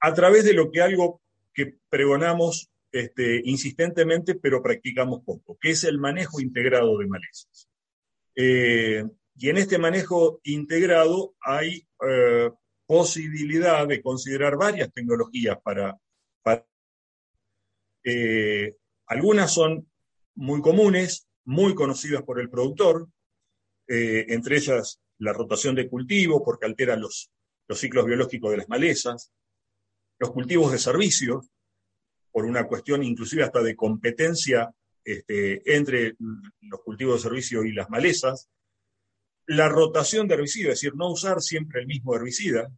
A 0.00 0.12
través 0.12 0.44
de 0.44 0.52
lo 0.52 0.70
que 0.70 0.82
algo 0.82 1.22
que 1.52 1.76
pregonamos 1.88 2.70
este, 2.90 3.42
insistentemente, 3.44 4.34
pero 4.34 4.62
practicamos 4.62 5.22
poco, 5.24 5.56
que 5.60 5.70
es 5.70 5.84
el 5.84 5.98
manejo 5.98 6.40
integrado 6.40 6.98
de 6.98 7.06
malezas. 7.06 7.68
Eh, 8.36 9.04
y 9.36 9.48
en 9.48 9.56
este 9.56 9.78
manejo 9.78 10.40
integrado 10.44 11.34
hay 11.40 11.86
posibilidad 12.86 13.88
de 13.88 14.02
considerar 14.02 14.56
varias 14.56 14.92
tecnologías 14.92 15.58
para... 15.62 15.98
para 16.42 16.66
algunas 19.06 19.52
son 19.52 19.88
muy 20.34 20.60
comunes, 20.60 21.28
muy 21.44 21.74
conocidas 21.74 22.22
por 22.22 22.40
el 22.40 22.50
productor, 22.50 23.08
entre 23.86 24.56
ellas 24.56 25.00
la 25.18 25.32
rotación 25.32 25.74
de 25.74 25.88
cultivos, 25.88 26.42
porque 26.44 26.66
altera 26.66 26.96
los, 26.96 27.30
los 27.68 27.78
ciclos 27.78 28.06
biológicos 28.06 28.50
de 28.50 28.56
las 28.56 28.68
malezas, 28.68 29.30
los 30.18 30.32
cultivos 30.32 30.72
de 30.72 30.78
servicio, 30.78 31.42
por 32.34 32.46
una 32.46 32.66
cuestión 32.66 33.04
inclusive 33.04 33.44
hasta 33.44 33.62
de 33.62 33.76
competencia 33.76 34.74
este, 35.04 35.76
entre 35.76 36.16
los 36.62 36.80
cultivos 36.82 37.16
de 37.16 37.28
servicio 37.28 37.64
y 37.64 37.72
las 37.72 37.88
malezas, 37.90 38.48
la 39.46 39.68
rotación 39.68 40.26
de 40.26 40.34
herbicida, 40.34 40.72
es 40.72 40.80
decir, 40.80 40.96
no 40.96 41.12
usar 41.12 41.40
siempre 41.40 41.80
el 41.80 41.86
mismo 41.86 42.16
herbicida. 42.16 42.72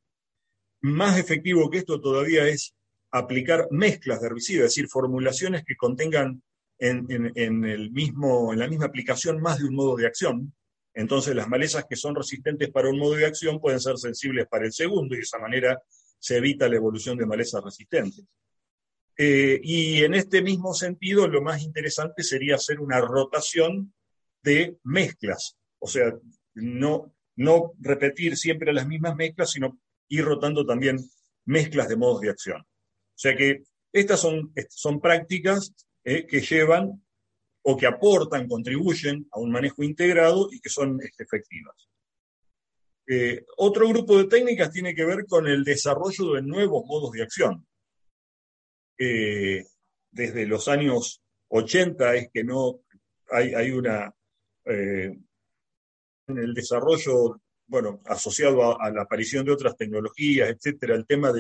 Más 0.82 1.18
efectivo 1.18 1.70
que 1.70 1.78
esto 1.78 2.02
todavía 2.02 2.46
es 2.46 2.74
aplicar 3.10 3.68
mezclas 3.70 4.20
de 4.20 4.26
herbicida, 4.26 4.58
es 4.58 4.74
decir, 4.74 4.88
formulaciones 4.88 5.64
que 5.64 5.76
contengan 5.76 6.42
en, 6.78 7.32
el 7.36 7.90
mismo, 7.90 8.52
en 8.52 8.58
la 8.58 8.68
misma 8.68 8.86
aplicación 8.86 9.40
más 9.40 9.58
de 9.58 9.64
un 9.64 9.74
modo 9.74 9.96
de 9.96 10.06
acción. 10.06 10.54
Entonces 10.94 11.34
las 11.34 11.48
malezas 11.48 11.84
que 11.88 11.96
son 11.96 12.14
resistentes 12.14 12.70
para 12.70 12.88
un 12.88 12.98
modo 12.98 13.14
de 13.14 13.26
acción 13.26 13.60
pueden 13.60 13.80
ser 13.80 13.98
sensibles 13.98 14.46
para 14.48 14.64
el 14.66 14.72
segundo 14.72 15.14
y 15.14 15.18
de 15.18 15.22
esa 15.24 15.38
manera 15.38 15.80
se 16.18 16.38
evita 16.38 16.68
la 16.68 16.76
evolución 16.76 17.16
de 17.18 17.26
malezas 17.26 17.62
resistentes. 17.62 18.24
Eh, 19.18 19.60
y 19.62 20.04
en 20.04 20.14
este 20.14 20.42
mismo 20.42 20.74
sentido, 20.74 21.26
lo 21.26 21.40
más 21.42 21.62
interesante 21.62 22.22
sería 22.22 22.56
hacer 22.56 22.80
una 22.80 23.00
rotación 23.00 23.94
de 24.42 24.76
mezclas, 24.84 25.56
o 25.78 25.86
sea, 25.86 26.14
no 26.54 27.72
repetir 27.78 28.36
siempre 28.36 28.72
las 28.72 28.86
mismas 28.86 29.16
mezclas, 29.16 29.50
sino 29.50 29.78
ir 30.08 30.24
rotando 30.24 30.64
también 30.64 30.98
mezclas 31.46 31.88
de 31.88 31.96
modos 31.96 32.20
de 32.20 32.30
acción. 32.30 32.66
O 33.16 33.18
sea 33.18 33.34
que 33.34 33.64
estas 33.92 34.20
son, 34.20 34.52
son 34.68 35.00
prácticas 35.00 35.74
eh, 36.04 36.26
que 36.26 36.40
llevan 36.40 37.02
o 37.62 37.76
que 37.76 37.86
aportan, 37.86 38.46
contribuyen 38.46 39.26
a 39.32 39.40
un 39.40 39.50
manejo 39.50 39.82
integrado 39.82 40.48
y 40.52 40.60
que 40.60 40.68
son 40.68 41.00
este, 41.02 41.24
efectivas. 41.24 41.88
Eh, 43.08 43.46
otro 43.56 43.88
grupo 43.88 44.18
de 44.18 44.26
técnicas 44.26 44.70
tiene 44.70 44.94
que 44.94 45.06
ver 45.06 45.24
con 45.26 45.46
el 45.46 45.64
desarrollo 45.64 46.34
de 46.34 46.42
nuevos 46.42 46.84
modos 46.84 47.12
de 47.12 47.22
acción. 47.22 47.66
Eh, 48.98 49.64
desde 50.10 50.46
los 50.46 50.68
años 50.68 51.22
80 51.48 52.14
es 52.16 52.28
que 52.30 52.44
no 52.44 52.80
hay, 53.30 53.54
hay 53.54 53.70
una 53.70 54.12
en 56.28 56.38
el 56.38 56.54
desarrollo, 56.54 57.40
bueno, 57.66 58.00
asociado 58.04 58.80
a, 58.80 58.90
la 58.90 59.02
aparición 59.02 59.44
de 59.44 59.52
otras 59.52 59.76
tecnologías, 59.76 60.50
etcétera, 60.50 60.96
el 60.96 61.06
tema 61.06 61.32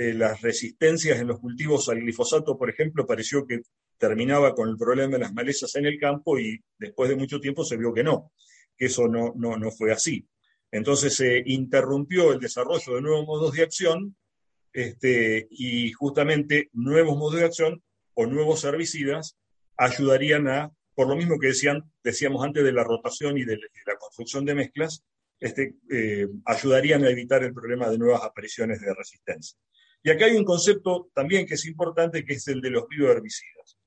de 0.00 0.14
las 0.14 0.40
resistencias 0.40 1.20
en 1.20 1.26
los 1.26 1.40
cultivos 1.40 1.90
al 1.90 2.00
glifosato, 2.00 2.56
por 2.56 2.70
ejemplo, 2.70 3.06
pareció 3.06 3.46
que 3.46 3.60
terminaba 3.98 4.54
con 4.54 4.70
el 4.70 4.78
problema 4.78 5.12
de 5.12 5.18
las 5.18 5.34
malezas 5.34 5.76
en 5.76 5.84
el 5.84 5.98
campo 6.00 6.38
y 6.38 6.58
después 6.78 7.10
de 7.10 7.16
mucho 7.16 7.38
tiempo 7.38 7.64
se 7.64 7.76
vio 7.76 7.92
que 7.92 8.02
no, 8.02 8.32
que 8.78 8.86
eso 8.86 9.08
no, 9.08 9.34
no, 9.36 9.58
no 9.58 9.70
fue 9.70 9.92
así. 9.92 10.26
Entonces 10.72 11.16
se 11.16 11.42
interrumpió 11.44 12.32
el 12.32 12.40
desarrollo 12.40 12.94
de 12.94 13.02
nuevos 13.02 13.26
modos 13.26 13.52
de 13.52 13.62
acción 13.62 14.16
este, 14.72 15.46
y 15.50 15.92
justamente 15.92 16.70
nuevos 16.72 17.18
modos 17.18 17.38
de 17.38 17.44
acción 17.44 17.82
o 18.14 18.24
nuevos 18.24 18.64
herbicidas 18.64 19.36
ayudarían 19.76 20.48
a, 20.48 20.72
por 20.94 21.08
lo 21.08 21.16
mismo 21.16 21.38
que 21.38 21.48
decían, 21.48 21.92
decíamos 22.02 22.42
antes 22.42 22.64
de 22.64 22.72
la 22.72 22.84
rotación 22.84 23.36
y 23.36 23.44
de, 23.44 23.58
la 23.86 23.98
construcción 23.98 24.46
de 24.46 24.54
mezclas, 24.54 25.04
este, 25.38 25.74
eh, 25.90 26.26
ayudarían 26.46 27.04
a 27.04 27.10
evitar 27.10 27.44
el 27.44 27.52
problema 27.52 27.90
de 27.90 27.98
nuevas 27.98 28.22
apariciones 28.22 28.80
de 28.80 28.94
resistencia. 28.94 29.58
Y 30.02 30.10
acá 30.10 30.26
hay 30.26 30.36
un 30.36 30.44
concepto 30.44 31.10
también 31.14 31.46
que 31.46 31.54
es 31.54 31.66
importante, 31.66 32.24
que 32.24 32.34
es 32.34 32.48
el 32.48 32.60
de 32.60 32.70
los 32.70 32.88
bioherbicidas. 32.88 33.78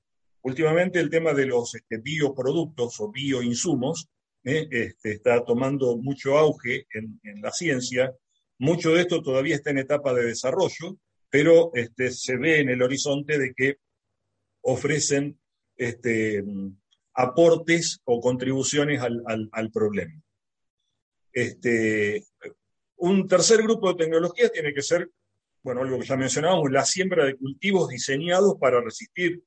Últimamente 0.44 1.00
el 1.00 1.10
tema 1.10 1.34
de 1.34 1.46
los 1.46 1.74
este, 1.74 1.98
bioproductos 1.98 3.00
o 3.00 3.12
bioinsumos 3.12 4.10
eh, 4.44 4.68
este, 4.70 5.14
está 5.14 5.44
tomando 5.44 5.98
mucho 5.98 6.38
auge 6.38 6.86
en, 6.94 7.20
la 7.42 7.52
ciencia. 7.52 8.14
Mucho 8.60 8.92
de 8.92 9.02
esto 9.02 9.22
todavía 9.22 9.56
está 9.56 9.72
en 9.72 9.80
etapa 9.80 10.14
de 10.14 10.26
desarrollo, 10.26 10.98
pero 11.30 11.72
este, 11.74 12.12
se 12.12 12.38
ve 12.38 12.60
en 12.60 12.70
el 12.70 12.82
horizonte 12.82 13.40
de 13.40 13.54
que 13.56 13.78
ofrecen 14.62 15.40
aportes 17.14 18.00
o 18.06 18.20
contribuciones 18.20 19.02
al, 19.02 19.72
problema. 19.72 20.22
Este, 21.32 22.24
un 22.98 23.28
tercer 23.28 23.64
grupo 23.64 23.90
de 23.90 24.04
tecnologías 24.04 24.52
tiene 24.52 24.74
que 24.74 24.82
ser, 24.82 25.10
bueno, 25.64 25.82
algo 25.82 26.00
que 26.00 26.06
ya 26.06 26.18
mencionábamos, 26.18 26.72
la 26.72 26.86
siembra 26.86 27.26
de 27.26 27.38
cultivos 27.38 27.90
diseñados 27.90 28.56
para 28.60 28.82
resistir 28.82 29.44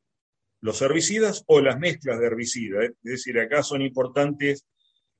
los 0.61 0.81
herbicidas 0.81 1.45
o 1.47 1.61
las 1.61 1.79
mezclas 1.79 2.19
de 2.19 2.27
herbicidas. 2.27 2.85
Es 2.85 2.95
decir, 3.03 3.39
acá 3.39 3.63
son 3.63 3.83
importantes 3.83 4.67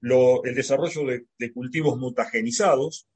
el 0.03 0.55
desarrollo 0.55 1.05
de, 1.05 1.53
cultivos 1.53 1.99
mutagenizados, 1.99 3.07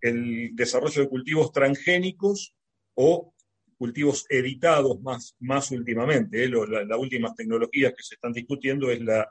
el 0.00 0.54
desarrollo 0.54 1.02
de 1.02 1.08
cultivos 1.08 1.52
transgénicos 1.52 2.54
o 2.94 3.34
cultivos 3.76 4.26
editados 4.28 5.00
más, 5.00 5.36
más 5.38 5.70
últimamente. 5.70 6.44
¿eh? 6.44 6.48
Las 6.48 6.98
últimas 6.98 7.34
tecnologías 7.36 7.92
que 7.96 8.02
se 8.02 8.14
están 8.14 8.32
discutiendo 8.32 8.90
es 8.90 9.00
la 9.00 9.30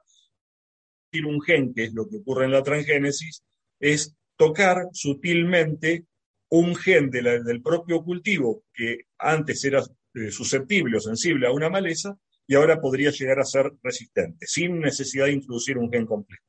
un 1.26 1.42
gen, 1.42 1.74
que 1.74 1.86
es 1.86 1.94
lo 1.96 2.08
que 2.08 2.18
ocurre 2.18 2.46
en 2.46 2.52
la 2.52 2.62
transgénesis, 2.62 3.44
es 3.80 4.16
tocar 4.36 4.88
sutilmente 4.92 6.06
un 6.50 6.76
gen 6.76 7.10
del 7.10 7.62
propio 7.62 8.04
cultivo 8.04 8.64
que 8.74 9.08
antes 9.18 9.64
era 9.66 9.84
eh, 10.14 10.32
susceptible 10.32 10.98
o 10.98 11.00
sensible 11.00 11.48
a 11.48 11.52
una 11.52 11.70
maleza 11.70 12.18
y 12.48 12.56
ahora 12.56 12.80
podría 12.80 13.12
llegar 13.12 13.40
a 13.40 13.46
ser 13.46 13.74
resistente, 13.84 14.48
sin 14.48 14.80
necesidad 14.80 15.26
de 15.26 15.34
introducir 15.34 15.78
un 15.78 15.92
gen 15.92 16.06
completo. 16.06 16.44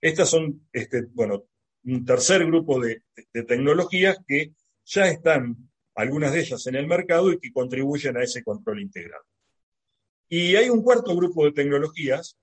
Estas 0.00 0.28
son, 0.28 0.68
este, 0.72 1.06
bueno, 1.12 1.44
un 1.84 2.04
tercer 2.04 2.44
grupo 2.44 2.78
de, 2.78 3.02
tecnologías 3.32 4.18
que 4.26 4.52
ya 4.84 5.08
están, 5.08 5.56
algunas 5.94 6.32
de 6.32 6.40
ellas 6.40 6.66
en 6.66 6.74
el 6.74 6.86
mercado 6.86 7.32
y 7.32 7.38
que 7.38 7.52
contribuyen 7.52 8.16
a 8.16 8.22
ese 8.22 8.42
control 8.42 8.80
integral. 8.80 9.20
Y 10.28 10.56
hay 10.56 10.68
un 10.68 10.82
cuarto 10.82 11.16
grupo 11.16 11.44
de 11.44 11.52
tecnologías 11.52 12.36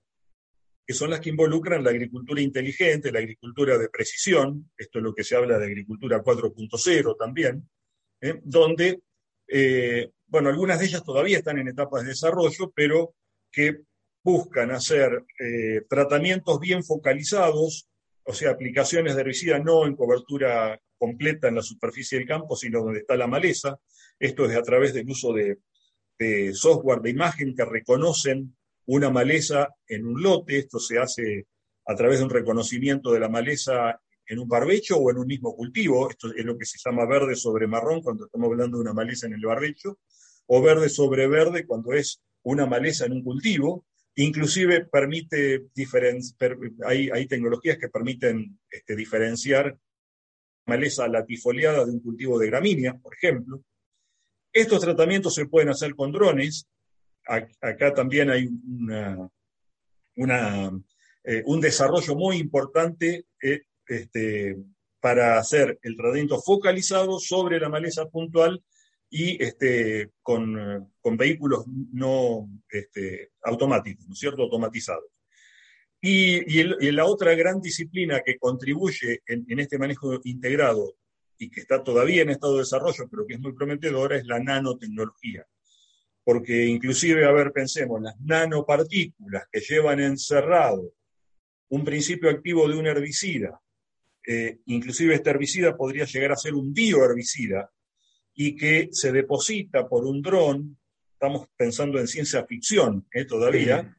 que 0.88 0.94
son 0.94 1.10
las 1.10 1.20
que 1.20 1.30
involucran 1.30 1.84
la 1.84 1.90
agricultura 1.90 2.42
inteligente, 2.42 3.12
la 3.12 3.20
agricultura 3.20 3.78
de 3.78 3.90
precisión, 3.90 4.72
esto 4.78 5.00
es 5.00 5.04
lo 5.04 5.14
que 5.14 5.26
se 5.26 5.36
habla 5.36 5.60
de 5.60 5.66
agricultura 5.66 6.24
4.0 6.24 7.18
también, 7.18 7.70
¿eh? 8.22 8.40
donde 8.42 9.02
eh, 9.48 10.10
bueno, 10.28 10.50
algunas 10.50 10.80
de 10.80 10.86
ellas 10.86 11.04
todavía 11.04 11.38
están 11.38 11.58
en 11.58 11.70
etapas 11.70 12.04
de 12.04 12.10
desarrollo, 12.10 12.72
pero 12.76 13.16
que 13.52 13.78
buscan 14.24 14.72
hacer 14.72 15.24
eh, 15.40 15.82
tratamientos 15.90 16.60
bien 16.60 16.84
focalizados, 16.84 17.88
o 18.24 18.34
sea, 18.34 18.52
aplicaciones 18.52 19.16
de 19.16 19.22
herbicida 19.22 19.60
no 19.60 19.86
en 19.86 19.96
cobertura 19.96 20.80
completa 20.98 21.48
en 21.48 21.56
la 21.56 21.62
superficie 21.62 22.18
del 22.18 22.28
campo, 22.28 22.58
sino 22.58 22.84
donde 22.84 23.00
está 23.00 23.16
la 23.16 23.28
maleza. 23.28 23.80
Esto 24.20 24.46
es 24.46 24.58
a 24.58 24.64
través 24.64 24.94
del 24.94 25.10
uso 25.10 25.32
de, 25.32 25.58
software 26.54 27.00
de 27.02 27.12
imagen 27.12 27.56
que 27.56 27.64
reconocen 27.64 28.57
una 28.88 29.10
maleza 29.10 29.70
en 29.88 30.06
un 30.06 30.22
lote. 30.22 30.58
Esto 30.58 30.80
se 30.80 30.98
hace 30.98 31.48
a 31.86 31.96
través 31.96 32.20
de 32.20 32.26
un 32.26 32.32
reconocimiento 32.32 33.12
de 33.12 33.20
la 33.20 33.30
maleza 33.30 34.00
en 34.26 34.40
un 34.40 34.48
barbecho 34.48 34.98
o 34.98 35.10
en 35.10 35.18
un 35.18 35.28
mismo 35.28 35.56
cultivo. 35.56 36.10
Esto 36.10 36.34
es 36.36 36.44
lo 36.44 36.58
que 36.58 36.66
se 36.66 36.78
llama 36.84 37.06
verde 37.06 37.36
sobre 37.36 37.68
marrón 37.68 38.02
cuando 38.02 38.26
estamos 38.26 38.48
hablando 38.48 38.78
de 38.78 38.82
una 38.82 38.94
maleza 38.94 39.28
en 39.28 39.34
el 39.34 39.46
barbecho, 39.46 40.00
o 40.48 40.62
verde 40.62 40.90
sobre 40.90 41.28
verde 41.28 41.66
cuando 41.66 41.94
es 41.94 42.22
una 42.44 42.66
maleza 42.66 43.06
en 43.06 43.14
un 43.14 43.24
cultivo. 43.24 43.86
Inclusive 44.16 44.86
permite 44.86 45.68
hay, 46.86 47.28
tecnologías 47.28 47.78
que 47.78 47.90
permiten 47.90 48.60
este, 48.70 48.96
diferenciar 48.96 49.78
maleza 50.66 51.08
latifoliada 51.08 51.86
de 51.86 51.92
un 51.92 52.00
cultivo 52.00 52.38
de 52.40 52.48
gramínea, 52.48 52.98
por 52.98 53.14
ejemplo. 53.14 53.64
Estos 54.52 54.82
tratamientos 54.82 55.36
se 55.36 55.46
pueden 55.46 55.70
hacer 55.70 55.96
con 55.96 56.12
drones. 56.12 56.68
Acá 57.28 57.94
también 57.94 58.30
hay 58.30 58.50
eh, 60.16 61.44
un 61.46 61.60
desarrollo 61.60 62.16
muy 62.16 62.38
importante 62.38 63.26
eh, 63.42 63.64
este, 63.86 64.58
para 65.00 65.38
hacer 65.38 65.78
el 65.82 65.96
tratamiento 65.96 66.40
focalizado 66.42 67.20
sobre 67.20 67.60
la 67.60 67.70
maleza 67.70 68.06
puntual 68.06 68.64
y 69.10 69.42
este, 69.44 70.12
con, 70.22 70.90
vehículos 71.18 71.66
no 71.94 72.50
este, 72.70 73.32
automáticos, 73.44 74.08
¿no 74.08 74.14
es 74.14 74.20
cierto? 74.20 74.44
Automatizados. 74.44 75.06
Y, 76.02 76.64
la 76.92 77.06
otra 77.06 77.34
gran 77.36 77.60
disciplina 77.60 78.22
que 78.22 78.38
contribuye 78.38 79.22
en, 79.26 79.60
este 79.60 79.78
manejo 79.78 80.20
integrado 80.24 80.96
y 81.38 81.50
que 81.50 81.62
está 81.62 81.84
todavía 81.84 82.22
en 82.22 82.30
estado 82.30 82.54
de 82.54 82.60
desarrollo, 82.60 83.08
pero 83.10 83.26
que 83.26 83.36
es 83.36 83.40
muy 83.40 83.54
prometedora, 83.54 84.18
es 84.18 84.26
la 84.26 84.40
nanotecnología. 84.40 85.46
Porque 86.28 86.66
inclusive, 86.66 87.24
a 87.24 87.32
ver, 87.32 87.54
pensemos, 87.54 88.02
las 88.02 88.20
nanopartículas 88.20 89.46
que 89.50 89.62
llevan 89.62 90.02
encerrado 90.02 90.92
un 91.70 91.86
principio 91.86 92.30
activo 92.30 92.68
de 92.68 92.76
un 92.76 92.86
herbicida, 92.86 93.62
eh, 94.28 94.58
inclusive 94.66 95.16
este 95.16 95.30
herbicida 95.30 95.78
podría 95.78 96.04
llegar 96.04 96.34
a 96.34 96.36
ser 96.36 96.54
un 96.54 96.74
bioherbicida, 96.74 97.72
y 98.34 98.58
que 98.58 98.90
se 98.92 99.14
deposita 99.14 99.88
por 99.88 100.04
un 100.04 100.22
dron, 100.22 100.78
estamos 101.14 101.48
pensando 101.56 101.98
en 101.98 102.10
ciencia 102.10 102.46
ficción 102.46 103.08
¿eh? 103.14 103.24
todavía, 103.24 103.98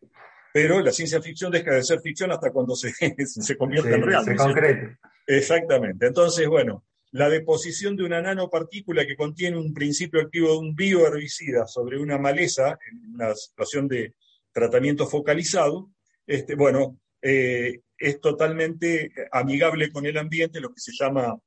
pero 0.53 0.83
la 0.83 0.93
ciencia 0.93 1.23
ficción 1.23 1.51
deja 1.51 1.73
de 1.73 1.83
ser 1.83 2.01
ficción 2.03 2.31
hasta 2.31 2.51
cuando 2.51 2.77
se, 2.77 2.93
se 3.25 3.57
convierte 3.57 3.95
en 3.95 4.03
real. 4.03 4.27
Se 4.27 4.37
concreta. 4.37 4.99
Exactamente. 5.27 6.07
Entonces, 6.07 6.47
bueno, 6.47 6.85
la 7.13 7.29
deposición 7.29 7.97
de 7.97 8.05
una 8.05 8.21
nanopartícula 8.21 9.07
que 9.07 9.17
contiene 9.17 9.57
un 9.57 9.73
principio 9.73 10.21
activo 10.21 10.53
de 10.53 10.59
un 10.59 10.75
bioherbicida 10.75 11.67
sobre 11.67 11.99
una 11.99 12.19
maleza, 12.19 12.79
en 12.91 13.15
una 13.15 13.35
situación 13.35 13.89
de 13.89 14.15
tratamiento 14.53 15.07
focalizado, 15.07 15.91
este, 16.27 16.55
bueno, 16.55 16.99
eh, 17.23 17.81
es 17.97 18.21
totalmente 18.21 19.13
amigable 19.33 19.91
con 19.91 20.07
el 20.07 20.19
ambiente, 20.19 20.61
lo 20.61 20.73
que 20.73 20.81
se 20.81 20.93
llama 20.93 21.39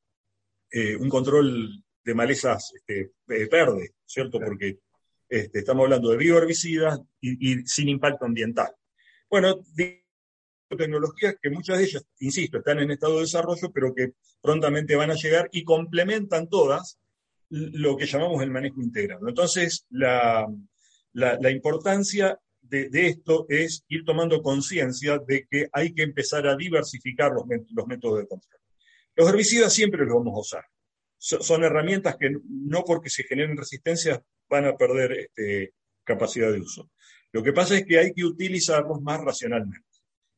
eh, 0.72 0.96
un 0.96 1.10
control 1.10 1.84
de 2.04 2.14
malezas 2.16 2.74
este, 2.76 3.12
eh, 3.30 3.48
verde, 3.50 3.94
¿cierto? 4.06 4.40
Porque 4.40 4.80
este, 5.30 5.60
estamos 5.60 5.84
hablando 5.84 6.10
de 6.10 6.18
bioherbicidas 6.18 7.00
y, 7.22 7.52
y 7.52 7.66
sin 7.68 7.90
impacto 7.90 8.26
ambiental. 8.26 8.74
Bueno, 9.30 9.64
tecnologías 10.78 11.36
que 11.42 11.50
muchas 11.50 11.78
de 11.78 11.86
ellas, 11.86 12.06
insisto, 12.20 12.60
están 12.60 12.80
en 12.80 12.92
estado 12.92 13.16
de 13.16 13.22
desarrollo, 13.22 13.72
pero 13.74 13.94
que 13.94 14.14
prontamente 14.42 14.96
van 14.96 15.12
a 15.12 15.16
llegar 15.16 15.50
y 15.52 15.64
complementan 15.64 16.48
todas 16.50 17.00
lo 17.50 17.98
que 17.98 18.06
llamamos 18.06 18.42
el 18.42 18.52
manejo 18.52 18.82
integrado. 18.82 19.28
Entonces, 19.28 19.86
la, 19.90 20.48
importancia 21.52 22.40
de, 22.62 22.90
esto 22.94 23.46
es 23.50 23.84
ir 23.90 24.06
tomando 24.06 24.42
conciencia 24.42 25.20
de 25.20 25.46
que 25.50 25.68
hay 25.74 25.94
que 25.94 26.04
empezar 26.04 26.48
a 26.48 26.56
diversificar 26.56 27.32
los, 27.34 27.46
métodos 27.88 28.20
de 28.20 28.28
control. 28.28 28.62
Los 29.16 29.30
herbicidas 29.30 29.74
siempre 29.74 30.06
los 30.06 30.16
vamos 30.16 30.36
a 30.36 30.40
usar. 30.40 30.66
son 31.18 31.64
herramientas 31.64 32.16
que 32.18 32.32
no 32.48 32.84
porque 32.84 33.10
se 33.10 33.24
generen 33.24 33.58
resistencias 33.58 34.22
van 34.50 34.66
a 34.66 34.78
perder 34.78 35.12
este, 35.12 35.74
capacidad 36.04 36.52
de 36.52 36.62
uso. 36.62 36.90
Lo 37.32 37.44
que 37.44 37.54
pasa 37.54 37.78
es 37.78 37.86
que 37.86 38.00
hay 38.00 38.14
que 38.14 38.26
utilizarlos 38.26 39.02
más 39.02 39.22
racionalmente. 39.22 39.91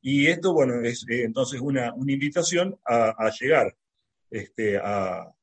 Y 0.05 0.27
esto, 0.27 0.53
bueno, 0.53 0.81
es 0.81 1.05
eh, 1.09 1.23
entonces 1.23 1.61
una, 1.61 1.93
invitación 2.05 2.77
a, 2.85 3.31
llegar 3.39 3.73
este, 4.29 4.77
a, 4.77 5.33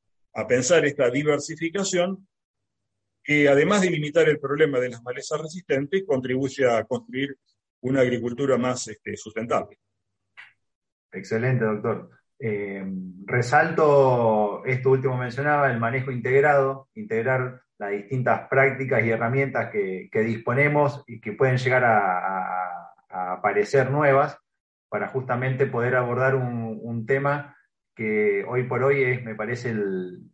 pensar 0.47 0.85
esta 0.85 1.09
diversificación 1.09 2.27
que 3.23 3.49
además 3.49 3.81
de 3.81 3.89
limitar 3.89 4.29
el 4.29 4.39
problema 4.39 4.79
de 4.79 4.89
las 4.89 5.01
malezas 5.01 5.41
resistentes, 5.41 6.03
contribuye 6.05 6.69
a 6.69 6.83
construir 6.83 7.37
una 7.81 8.01
agricultura 8.01 8.57
más 8.57 8.87
este, 8.87 9.17
sustentable. 9.17 9.79
Excelente, 11.11 11.65
doctor. 11.65 12.09
Eh, 12.39 12.83
resalto 13.25 14.63
esto 14.65 14.91
último 14.91 15.17
mencionaba, 15.17 15.71
el 15.71 15.79
manejo 15.79 16.11
integrado, 16.11 16.87
integrar 16.93 17.61
las 17.79 17.91
distintas 17.91 18.47
prácticas 18.47 19.03
y 19.03 19.09
herramientas 19.09 19.71
que, 19.71 20.09
disponemos 20.23 21.03
y 21.07 21.19
que 21.19 21.33
pueden 21.33 21.57
llegar 21.57 21.83
a, 21.83 22.77
aparecer 23.09 23.91
nuevas 23.91 24.40
para 24.91 25.07
justamente 25.07 25.67
poder 25.67 25.95
abordar 25.95 26.35
un, 26.35 27.05
tema 27.07 27.55
que 27.95 28.43
hoy 28.45 28.63
por 28.63 28.83
hoy 28.83 29.01
es, 29.03 29.23
me 29.23 29.35
parece, 29.35 29.73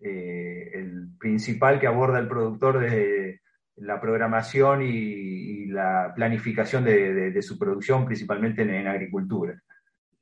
eh, 0.01 0.71
el, 0.73 1.09
principal 1.19 1.79
que 1.79 1.85
aborda 1.87 2.19
el 2.19 2.27
productor 2.27 2.79
desde 2.79 3.41
la 3.75 4.01
programación 4.01 4.81
y, 4.81 5.67
la 5.67 6.11
planificación 6.15 6.83
de, 6.85 7.41
su 7.43 7.59
producción, 7.59 8.05
principalmente 8.05 8.63
en, 8.63 8.87
agricultura. 8.87 9.61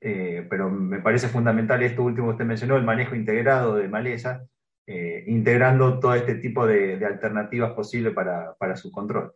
Eh, 0.01 0.45
pero 0.49 0.69
me 0.69 0.99
parece 0.99 1.29
fundamental 1.29 1.81
esto 1.81 2.03
último 2.03 2.27
que 2.27 2.31
usted 2.33 2.45
mencionó, 2.45 2.75
el 2.75 2.83
manejo 2.83 3.15
integrado 3.15 3.75
de 3.75 3.87
maleza, 3.87 4.45
eh, 4.85 5.23
integrando 5.27 5.97
todo 5.99 6.13
este 6.13 6.35
tipo 6.35 6.67
de, 6.67 7.03
alternativas 7.05 7.71
posibles 7.71 8.13
para, 8.13 8.75
su 8.75 8.91
control. 8.91 9.33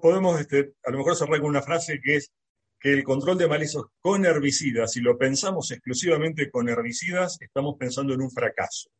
Podemos 0.00 0.40
este, 0.40 0.72
a 0.84 0.90
lo 0.90 0.98
mejor 0.98 1.14
cerrar 1.14 1.40
con 1.40 1.50
una 1.50 1.62
frase 1.62 2.00
que 2.00 2.16
es 2.16 2.32
que 2.80 2.92
el 2.92 3.04
control 3.04 3.38
de 3.38 3.48
malezas 3.48 3.82
con 4.00 4.24
herbicidas, 4.24 4.92
si 4.92 5.00
lo 5.00 5.16
pensamos 5.16 5.70
exclusivamente 5.70 6.50
con 6.50 6.68
herbicidas, 6.68 7.38
estamos 7.40 7.76
pensando 7.78 8.14
en 8.14 8.22
un 8.22 8.30
fracaso. 8.30 8.90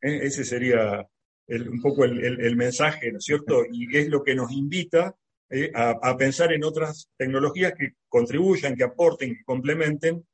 ¿eh? 0.00 0.20
Ese 0.22 0.44
sería 0.44 1.06
un 1.48 1.82
poco 1.82 2.04
el, 2.04 2.56
mensaje, 2.56 3.12
¿no 3.12 3.18
es 3.18 3.24
cierto? 3.24 3.64
Y 3.70 3.94
es 3.96 4.08
lo 4.08 4.22
que 4.22 4.34
nos 4.34 4.50
invita 4.52 5.14
¿eh? 5.50 5.70
a, 5.74 5.90
a, 5.90 6.16
pensar 6.16 6.52
en 6.52 6.64
otras 6.64 7.10
tecnologías 7.18 7.74
que 7.78 7.94
contribuyan, 8.08 8.76
que 8.76 8.84
aporten, 8.84 9.34
que 9.34 9.44
complementen 9.44 10.26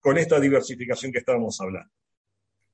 con 0.00 0.16
esta 0.16 0.40
diversificación 0.40 1.12
que 1.12 1.18
estábamos 1.18 1.60
hablando. 1.60 1.90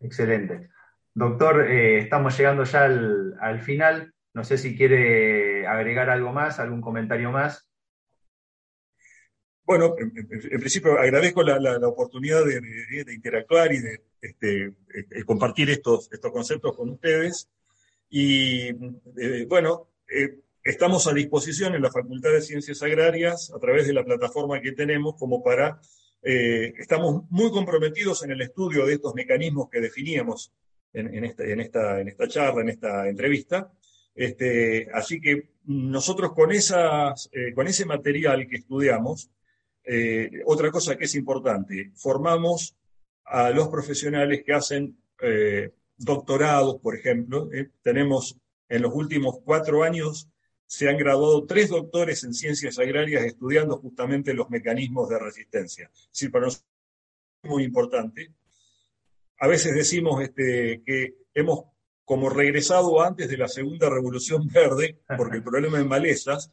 Excelente. 0.00 0.68
Doctor, 1.14 1.70
eh, 1.70 1.98
estamos 1.98 2.36
llegando 2.36 2.64
ya 2.64 2.84
al, 2.84 3.60
final. 3.60 4.14
No 4.34 4.44
sé 4.44 4.58
si 4.58 4.76
quiere 4.76 5.66
agregar 5.66 6.10
algo 6.10 6.32
más, 6.32 6.58
algún 6.58 6.80
comentario 6.80 7.30
más. 7.30 7.68
Bueno, 9.64 9.94
en, 9.98 10.60
principio 10.60 10.98
agradezco 10.98 11.42
la, 11.42 11.88
oportunidad 11.88 12.44
de, 12.44 13.14
interactuar 13.14 13.72
y 13.72 13.78
de 13.78 14.02
este, 14.20 14.74
compartir 15.24 15.70
estos, 15.70 16.10
estos 16.12 16.32
conceptos 16.32 16.76
con 16.76 16.90
ustedes. 16.90 17.48
Y 18.10 18.68
eh, 19.16 19.46
bueno, 19.48 19.88
eh, 20.08 20.40
estamos 20.64 21.06
a 21.06 21.14
disposición 21.14 21.74
en 21.74 21.82
la 21.82 21.90
Facultad 21.90 22.32
de 22.32 22.42
Ciencias 22.42 22.82
Agrarias 22.82 23.52
a 23.54 23.58
través 23.58 23.86
de 23.86 23.92
la 23.92 24.04
plataforma 24.04 24.60
que 24.60 24.72
tenemos 24.72 25.14
como 25.16 25.42
para 25.42 25.80
eh, 26.22 26.74
estamos 26.78 27.24
muy 27.30 27.50
comprometidos 27.50 28.22
en 28.22 28.30
el 28.30 28.42
estudio 28.42 28.86
de 28.86 28.94
estos 28.94 29.14
mecanismos 29.14 29.68
que 29.68 29.80
definíamos 29.80 30.52
en, 30.92 31.24
esta, 31.24 32.28
charla, 32.28 32.60
en 32.60 32.68
esta 32.68 33.08
entrevista. 33.08 33.72
Este, 34.14 34.88
así 34.92 35.20
que 35.20 35.50
nosotros 35.64 36.32
con, 36.32 36.52
esas, 36.52 37.28
eh, 37.32 37.52
con 37.54 37.66
ese 37.68 37.84
material 37.86 38.46
que 38.46 38.56
estudiamos, 38.56 39.30
eh, 39.84 40.42
otra 40.44 40.70
cosa 40.70 40.96
que 40.96 41.04
es 41.04 41.14
importante, 41.14 41.90
formamos 41.94 42.76
a 43.24 43.50
los 43.50 43.68
profesionales 43.68 44.42
que 44.44 44.52
hacen 44.52 44.96
doctorados, 45.96 46.80
por 46.80 46.96
ejemplo. 46.96 47.48
tenemos 47.80 48.36
en 48.68 48.82
los 48.82 48.92
últimos 48.92 49.38
cuatro 49.44 49.84
años 49.84 50.28
se 50.72 50.88
han 50.88 50.96
graduado 50.96 51.44
tres 51.44 51.68
doctores 51.68 52.24
en 52.24 52.32
ciencias 52.32 52.78
agrarias 52.78 53.24
estudiando 53.24 53.76
justamente 53.76 54.32
los 54.32 54.48
mecanismos 54.48 55.10
de 55.10 55.18
resistencia. 55.18 55.90
Es 56.10 56.30
para 56.30 56.46
nosotros 56.46 56.66
es 57.42 57.50
muy 57.50 57.64
importante. 57.64 58.32
A 59.38 59.48
veces 59.48 59.74
decimos 59.74 60.22
este, 60.22 60.82
que 60.82 61.16
hemos 61.34 61.64
como 62.12 62.28
regresado 62.28 63.00
antes 63.00 63.30
de 63.30 63.38
la 63.38 63.48
segunda 63.48 63.88
revolución 63.88 64.46
verde, 64.46 64.98
porque 65.16 65.38
el 65.38 65.42
problema 65.50 65.78
de 65.78 65.84
malezas, 65.84 66.52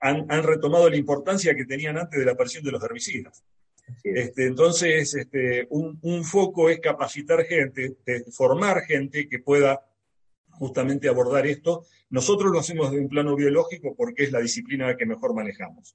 han, 0.00 0.26
retomado 0.42 0.88
la 0.88 0.96
importancia 0.96 1.54
que 1.54 1.66
tenían 1.66 1.98
antes 1.98 2.18
de 2.18 2.24
la 2.24 2.32
aparición 2.32 2.64
de 2.64 2.70
los 2.70 2.82
herbicidas. 2.82 3.44
Este, 4.02 4.46
entonces, 4.46 5.14
este, 5.14 5.66
un, 5.68 5.98
un, 6.00 6.24
foco 6.24 6.70
es 6.70 6.80
capacitar 6.80 7.44
gente, 7.44 7.94
formar 8.32 8.84
gente 8.84 9.28
que 9.28 9.38
pueda 9.38 9.86
justamente 10.48 11.10
abordar 11.10 11.46
esto. 11.46 11.84
Nosotros 12.08 12.50
lo 12.50 12.60
hacemos 12.60 12.90
de 12.90 12.98
un 12.98 13.10
plano 13.10 13.36
biológico 13.36 13.94
porque 13.94 14.24
es 14.24 14.32
la 14.32 14.40
disciplina 14.40 14.96
que 14.96 15.04
mejor 15.04 15.34
manejamos. 15.34 15.94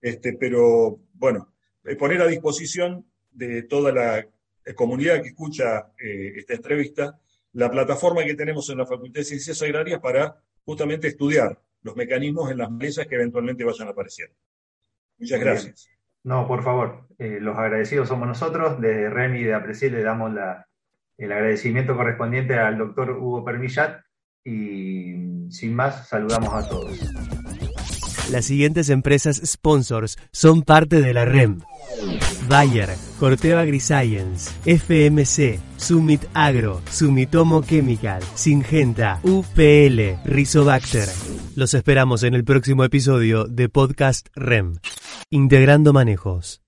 Este, 0.00 0.32
pero 0.32 0.98
bueno, 1.12 1.54
eh, 1.84 1.94
poner 1.94 2.20
a 2.20 2.26
disposición 2.26 3.06
de 3.30 3.62
toda 3.62 3.92
la 3.92 4.26
comunidad 4.74 5.22
que 5.22 5.28
escucha 5.28 5.92
eh, 5.96 6.32
esta 6.34 6.54
entrevista 6.54 7.16
la 7.52 7.70
plataforma 7.70 8.24
que 8.24 8.34
tenemos 8.34 8.68
en 8.70 8.78
la 8.78 8.86
Facultad 8.86 9.20
de 9.20 9.24
Ciencias 9.24 9.60
Agrarias 9.62 10.00
para 10.00 10.42
justamente 10.64 11.08
estudiar 11.08 11.60
los 11.82 11.96
mecanismos 11.96 12.50
en 12.50 12.58
las 12.58 12.70
mesas 12.70 13.06
que 13.06 13.14
eventualmente 13.14 13.64
vayan 13.64 13.88
a 13.88 13.90
aparecer. 13.92 14.32
Muchas 15.18 15.40
gracias. 15.40 15.88
No, 16.22 16.46
por 16.46 16.62
favor, 16.62 17.06
los 17.18 17.56
agradecidos 17.56 18.08
somos 18.08 18.28
nosotros. 18.28 18.80
Desde 18.80 19.08
REMI 19.08 19.42
de 19.42 19.54
Apreciar 19.54 19.92
le 19.92 20.02
damos 20.02 20.32
la, 20.32 20.68
el 21.16 21.32
agradecimiento 21.32 21.96
correspondiente 21.96 22.58
al 22.58 22.78
doctor 22.78 23.10
Hugo 23.10 23.44
Permillat 23.44 24.02
y 24.44 25.50
sin 25.50 25.74
más 25.74 26.08
saludamos 26.08 26.52
a 26.52 26.68
todos. 26.68 26.98
Las 28.30 28.44
siguientes 28.44 28.90
empresas 28.90 29.40
sponsors 29.44 30.16
son 30.32 30.62
parte 30.62 31.00
de 31.00 31.12
la 31.12 31.24
REM. 31.24 31.60
Bayer, 32.48 32.90
Corteva 33.18 33.60
Agriscience, 33.60 34.50
FMC, 34.64 35.60
Summit 35.76 36.24
Agro, 36.34 36.82
Sumitomo 36.90 37.62
Chemical, 37.62 38.22
Singenta, 38.34 39.20
UPL, 39.22 40.18
Rizobacter. 40.24 41.08
Los 41.54 41.74
esperamos 41.74 42.22
en 42.22 42.34
el 42.34 42.44
próximo 42.44 42.84
episodio 42.84 43.44
de 43.44 43.68
Podcast 43.68 44.28
REM. 44.34 44.78
Integrando 45.30 45.92
Manejos. 45.92 46.60